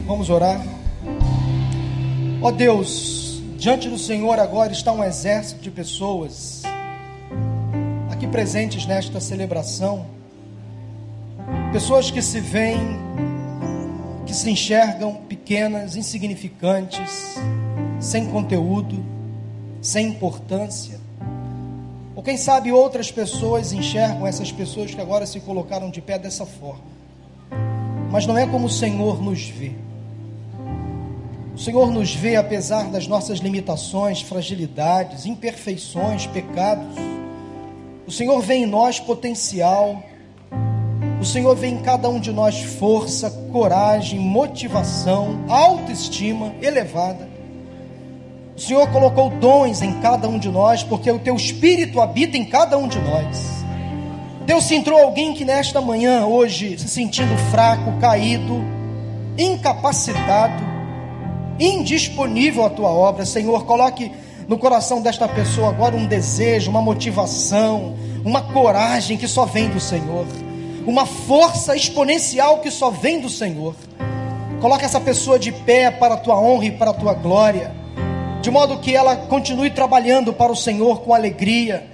[0.06, 0.60] Vamos orar.
[2.42, 6.62] Ó oh Deus, diante do Senhor agora está um exército de pessoas
[8.10, 10.06] aqui presentes nesta celebração,
[11.72, 12.98] pessoas que se veem,
[14.26, 17.36] que se enxergam pequenas, insignificantes,
[18.00, 19.04] sem conteúdo,
[19.80, 21.00] sem importância.
[22.16, 26.46] Ou quem sabe outras pessoas enxergam essas pessoas que agora se colocaram de pé dessa
[26.46, 26.94] forma.
[28.10, 29.72] Mas não é como o Senhor nos vê.
[31.54, 36.96] O Senhor nos vê apesar das nossas limitações, fragilidades, imperfeições, pecados.
[38.06, 40.02] O Senhor vê em nós potencial.
[41.24, 47.26] O Senhor vê em cada um de nós força, coragem, motivação, autoestima elevada.
[48.54, 52.44] O Senhor colocou dons em cada um de nós, porque o teu espírito habita em
[52.44, 53.64] cada um de nós.
[54.44, 58.62] Deus se entrou alguém que nesta manhã, hoje, se sentindo fraco, caído,
[59.38, 60.62] incapacitado,
[61.58, 64.12] indisponível à tua obra, Senhor, coloque
[64.46, 69.80] no coração desta pessoa agora um desejo, uma motivação, uma coragem que só vem do
[69.80, 70.26] Senhor,
[70.86, 73.74] uma força exponencial que só vem do Senhor.
[74.60, 77.74] Coloca essa pessoa de pé para a tua honra e para a tua glória,
[78.40, 81.86] de modo que ela continue trabalhando para o Senhor com alegria.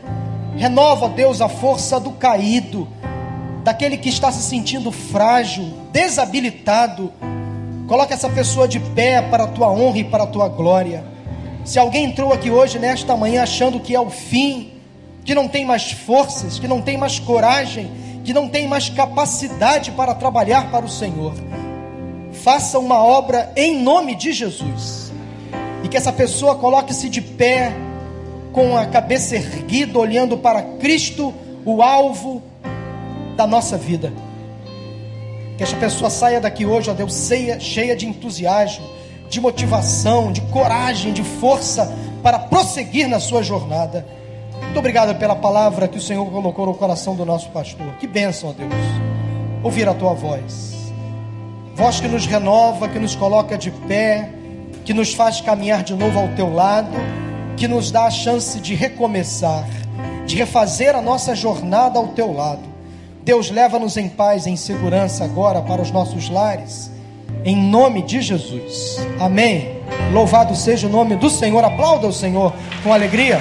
[0.57, 2.89] Renova, Deus, a força do caído,
[3.63, 7.13] daquele que está se sentindo frágil, desabilitado.
[7.87, 11.05] Coloca essa pessoa de pé para a tua honra e para a tua glória.
[11.65, 14.73] Se alguém entrou aqui hoje, nesta manhã, achando que é o fim,
[15.25, 17.91] que não tem mais forças, que não tem mais coragem,
[18.31, 21.35] que não tem mais capacidade para trabalhar para o Senhor,
[22.45, 25.13] faça uma obra em nome de Jesus.
[25.83, 27.73] E que essa pessoa coloque-se de pé,
[28.53, 32.41] com a cabeça erguida, olhando para Cristo, o alvo
[33.37, 34.13] da nossa vida.
[35.57, 38.89] Que essa pessoa saia daqui hoje, ó Deus, cheia, cheia de entusiasmo,
[39.29, 44.07] de motivação, de coragem, de força para prosseguir na sua jornada.
[44.71, 47.89] Muito obrigado pela palavra que o Senhor colocou no coração do nosso pastor.
[47.99, 48.73] Que bênção, ó Deus,
[49.65, 50.93] ouvir a tua voz.
[51.75, 54.31] Voz que nos renova, que nos coloca de pé,
[54.85, 56.97] que nos faz caminhar de novo ao teu lado,
[57.57, 59.67] que nos dá a chance de recomeçar,
[60.25, 62.63] de refazer a nossa jornada ao teu lado.
[63.25, 66.93] Deus, leva-nos em paz, em segurança agora para os nossos lares,
[67.45, 68.99] em nome de Jesus.
[69.19, 69.81] Amém.
[70.13, 71.65] Louvado seja o nome do Senhor.
[71.65, 72.53] Aplauda o Senhor
[72.85, 73.41] com alegria.